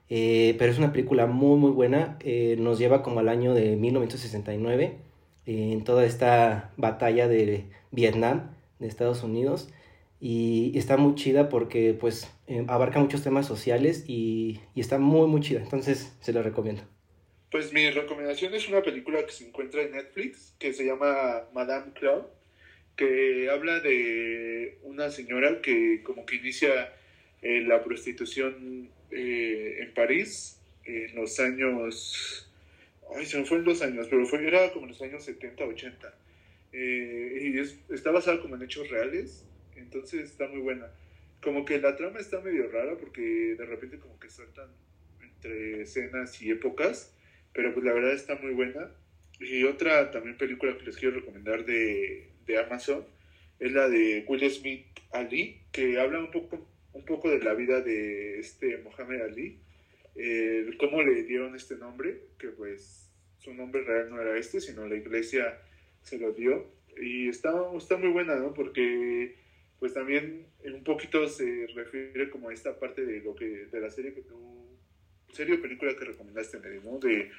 Eh, 0.10 0.56
pero 0.60 0.72
es 0.72 0.78
una 0.78 0.92
película 0.92 1.26
muy 1.26 1.58
muy 1.58 1.72
buena. 1.72 2.18
Eh, 2.22 2.56
nos 2.60 2.80
lleva 2.80 3.02
como 3.02 3.20
al 3.20 3.30
año 3.30 3.54
de 3.54 3.76
1969, 3.76 4.98
eh, 5.46 5.70
en 5.72 5.84
toda 5.84 6.06
esta 6.06 6.72
batalla 6.78 7.28
de 7.28 7.66
Vietnam, 7.92 8.52
de 8.80 8.88
Estados 8.88 9.24
Unidos. 9.24 9.70
Y, 10.20 10.78
está 10.78 10.98
muy 10.98 11.16
chida 11.16 11.50
porque 11.50 11.94
pues 11.94 12.32
abarca 12.68 13.00
muchos 13.00 13.24
temas 13.24 13.46
sociales 13.46 14.06
y, 14.08 14.62
está 14.76 14.98
muy 14.98 15.28
muy 15.28 15.42
chida. 15.42 15.62
Entonces 15.62 16.16
se 16.22 16.34
la 16.34 16.42
recomiendo. 16.42 16.84
Pues 17.52 17.74
mi 17.74 17.90
recomendación 17.90 18.54
es 18.54 18.68
una 18.68 18.82
película 18.82 19.26
que 19.26 19.32
se 19.32 19.48
encuentra 19.48 19.82
en 19.82 19.92
Netflix 19.92 20.54
que 20.60 20.74
se 20.74 20.86
llama 20.86 21.44
Madame 21.54 21.94
Claude, 21.94 22.26
que 22.96 23.50
habla 23.50 23.80
de 23.80 24.80
una 24.84 25.10
señora 25.10 25.62
que 25.62 26.02
como 26.04 26.26
que 26.26 26.36
inicia 26.38 26.92
eh, 27.46 27.62
la 27.62 27.84
prostitución 27.84 28.90
eh, 29.12 29.78
en 29.82 29.94
París 29.94 30.60
en 30.84 31.16
los 31.16 31.40
años, 31.40 32.50
ay, 33.16 33.26
se 33.26 33.40
me 33.40 33.46
fueron 33.46 33.66
los 33.66 33.82
años, 33.82 34.08
pero 34.10 34.26
fue, 34.26 34.46
era 34.46 34.72
como 34.72 34.86
en 34.86 34.92
los 34.92 35.02
años 35.02 35.24
70, 35.24 35.64
80. 35.64 36.14
Eh, 36.74 37.40
y 37.42 37.60
es, 37.60 37.80
está 37.90 38.12
basada 38.12 38.42
como 38.42 38.56
en 38.56 38.64
hechos 38.64 38.90
reales, 38.90 39.46
entonces 39.76 40.30
está 40.30 40.48
muy 40.48 40.60
buena. 40.60 40.92
Como 41.42 41.66
que 41.66 41.80
la 41.80 41.96
trama 41.96 42.20
está 42.20 42.42
medio 42.42 42.70
rara 42.70 42.98
porque 42.98 43.56
de 43.58 43.66
repente 43.66 44.00
como 44.00 44.20
que 44.20 44.30
saltan 44.30 44.70
entre 45.22 45.82
escenas 45.82 46.42
y 46.42 46.52
épocas 46.52 47.16
pero 47.56 47.74
pues 47.74 47.86
la 47.86 47.94
verdad 47.94 48.12
está 48.12 48.36
muy 48.36 48.54
buena. 48.54 48.92
Y 49.40 49.64
otra 49.64 50.12
también 50.12 50.38
película 50.38 50.78
que 50.78 50.86
les 50.86 50.98
quiero 50.98 51.16
recomendar 51.16 51.66
de, 51.66 52.30
de 52.46 52.58
Amazon 52.60 53.06
es 53.60 53.72
la 53.72 53.88
de 53.88 54.26
Will 54.28 54.52
Smith 54.52 54.86
Ali, 55.12 55.62
que 55.72 56.00
habla 56.00 56.20
un 56.20 56.32
poco, 56.32 56.68
un 56.96 57.04
poco 57.04 57.30
de 57.30 57.40
la 57.40 57.54
vida 57.54 57.82
de 57.82 58.40
este 58.40 58.78
Mohamed 58.78 59.22
Ali, 59.22 59.60
eh, 60.16 60.70
cómo 60.80 61.04
le 61.04 61.24
dieron 61.24 61.56
este 61.56 61.76
nombre, 61.76 62.22
que 62.40 62.48
pues 62.48 63.12
su 63.38 63.54
nombre 63.54 63.84
real 63.84 64.10
no 64.10 64.22
era 64.22 64.38
este, 64.38 64.62
sino 64.62 64.88
la 64.88 64.96
iglesia 64.96 65.62
se 66.02 66.18
lo 66.18 66.32
dio. 66.32 66.74
Y 66.98 67.28
está, 67.28 67.52
está 67.78 67.98
muy 67.98 68.10
buena, 68.10 68.38
¿no? 68.38 68.54
Porque 68.54 69.36
pues 69.78 69.94
también 69.94 70.48
un 70.64 70.84
poquito 70.86 71.28
se 71.28 71.68
refiere 71.76 72.30
como 72.30 72.50
a 72.50 72.54
esta 72.54 72.80
parte 72.80 73.06
de 73.06 73.20
lo 73.20 73.36
que 73.36 73.66
de 73.66 73.82
la 73.82 73.92
serie 73.92 74.14
que 74.14 74.22
tú 74.22 74.56
serie 75.34 75.56
o 75.56 75.62
película 75.62 75.94
que 75.98 76.06
recomendaste, 76.06 76.60
¿no? 76.82 76.98
De, 76.98 77.30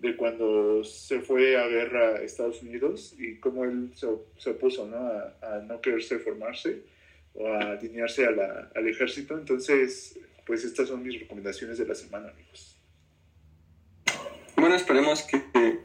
de 0.00 0.16
cuando 0.16 0.82
se 0.82 1.20
fue 1.20 1.56
a 1.56 1.68
guerra 1.68 2.16
a 2.16 2.22
Estados 2.22 2.62
Unidos 2.62 3.14
y 3.16 3.38
cómo 3.38 3.64
él 3.64 3.92
se, 3.94 4.08
se 4.38 4.50
opuso, 4.50 4.88
¿no? 4.88 4.96
A, 4.96 5.36
a, 5.40 5.60
no 5.60 5.80
quererse 5.80 6.18
formarse 6.18 6.82
o 7.34 7.48
a 7.48 7.72
alinearse 7.72 8.26
a 8.26 8.30
la, 8.30 8.70
al 8.74 8.88
ejército. 8.88 9.36
Entonces, 9.36 10.18
pues 10.46 10.64
estas 10.64 10.88
son 10.88 11.02
mis 11.02 11.20
recomendaciones 11.20 11.78
de 11.78 11.86
la 11.86 11.94
semana, 11.94 12.30
amigos. 12.30 12.78
Bueno, 14.56 14.76
esperemos 14.76 15.22
que, 15.22 15.42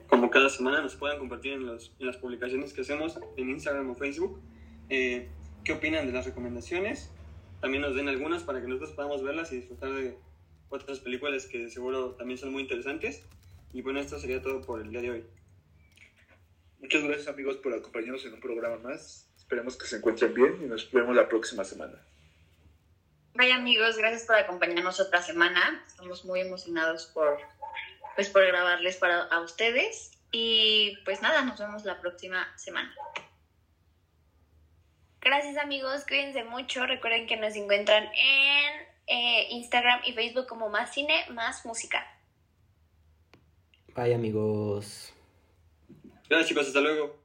como 0.08 0.30
cada 0.30 0.50
semana 0.50 0.82
nos 0.82 0.96
puedan 0.96 1.20
compartir 1.20 1.54
en, 1.54 1.66
los, 1.66 1.94
en 2.00 2.08
las 2.08 2.18
publicaciones 2.18 2.74
que 2.74 2.82
hacemos 2.82 3.20
en 3.36 3.50
Instagram 3.50 3.90
o 3.90 3.96
Facebook 3.96 4.40
eh, 4.90 5.28
qué 5.64 5.74
opinan 5.74 6.06
de 6.06 6.14
las 6.14 6.26
recomendaciones. 6.26 7.12
También 7.62 7.82
nos 7.82 7.96
den 7.96 8.08
algunas 8.08 8.44
para 8.44 8.62
que 8.62 8.68
nosotros 8.68 8.92
podamos 8.92 9.24
verlas 9.24 9.52
y 9.52 9.58
disfrutar 9.58 9.92
de, 9.92 10.18
otras 10.70 11.00
películas 11.00 11.46
que 11.48 11.70
seguro 11.70 12.12
también 12.12 12.38
son 12.38 12.52
muy 12.52 12.62
interesantes. 12.62 13.24
Y 13.74 13.82
bueno, 13.82 14.00
esto 14.00 14.20
sería 14.20 14.42
todo 14.42 14.62
por 14.62 14.82
el 14.82 14.90
día 14.90 15.02
de 15.02 15.12
hoy. 15.12 15.26
Muchas 16.80 17.04
gracias 17.04 17.28
amigos 17.28 17.58
por 17.58 17.74
acompañarnos 17.74 18.26
en 18.26 18.34
un 18.34 18.40
programa 18.40 18.78
más. 18.78 19.29
Esperemos 19.50 19.78
que 19.78 19.88
se 19.88 19.96
encuentren 19.96 20.32
bien 20.32 20.60
y 20.62 20.66
nos 20.68 20.92
vemos 20.92 21.16
la 21.16 21.28
próxima 21.28 21.64
semana. 21.64 22.00
Bye 23.34 23.52
amigos, 23.52 23.98
gracias 23.98 24.28
por 24.28 24.36
acompañarnos 24.36 25.00
otra 25.00 25.24
semana. 25.24 25.84
Estamos 25.88 26.24
muy 26.24 26.42
emocionados 26.42 27.08
por, 27.08 27.40
pues, 28.14 28.30
por 28.30 28.46
grabarles 28.46 28.98
para 28.98 29.24
a 29.24 29.42
ustedes. 29.42 30.12
Y 30.32 31.00
pues 31.04 31.24
nada, 31.24 31.42
nos 31.42 31.58
vemos 31.58 31.84
la 31.84 32.00
próxima 32.00 32.48
semana. 32.60 32.94
Gracias 35.20 35.58
amigos, 35.58 36.06
cuídense 36.08 36.44
mucho. 36.44 36.86
Recuerden 36.86 37.26
que 37.26 37.38
nos 37.38 37.56
encuentran 37.56 38.04
en 38.04 38.88
eh, 39.08 39.48
Instagram 39.50 40.02
y 40.06 40.14
Facebook 40.14 40.46
como 40.46 40.70
Más 40.70 40.94
Cine, 40.94 41.26
Más 41.32 41.66
Música. 41.66 42.06
Bye 43.96 44.14
amigos. 44.14 45.12
Gracias 46.30 46.50
chicos, 46.50 46.68
hasta 46.68 46.82
luego. 46.82 47.18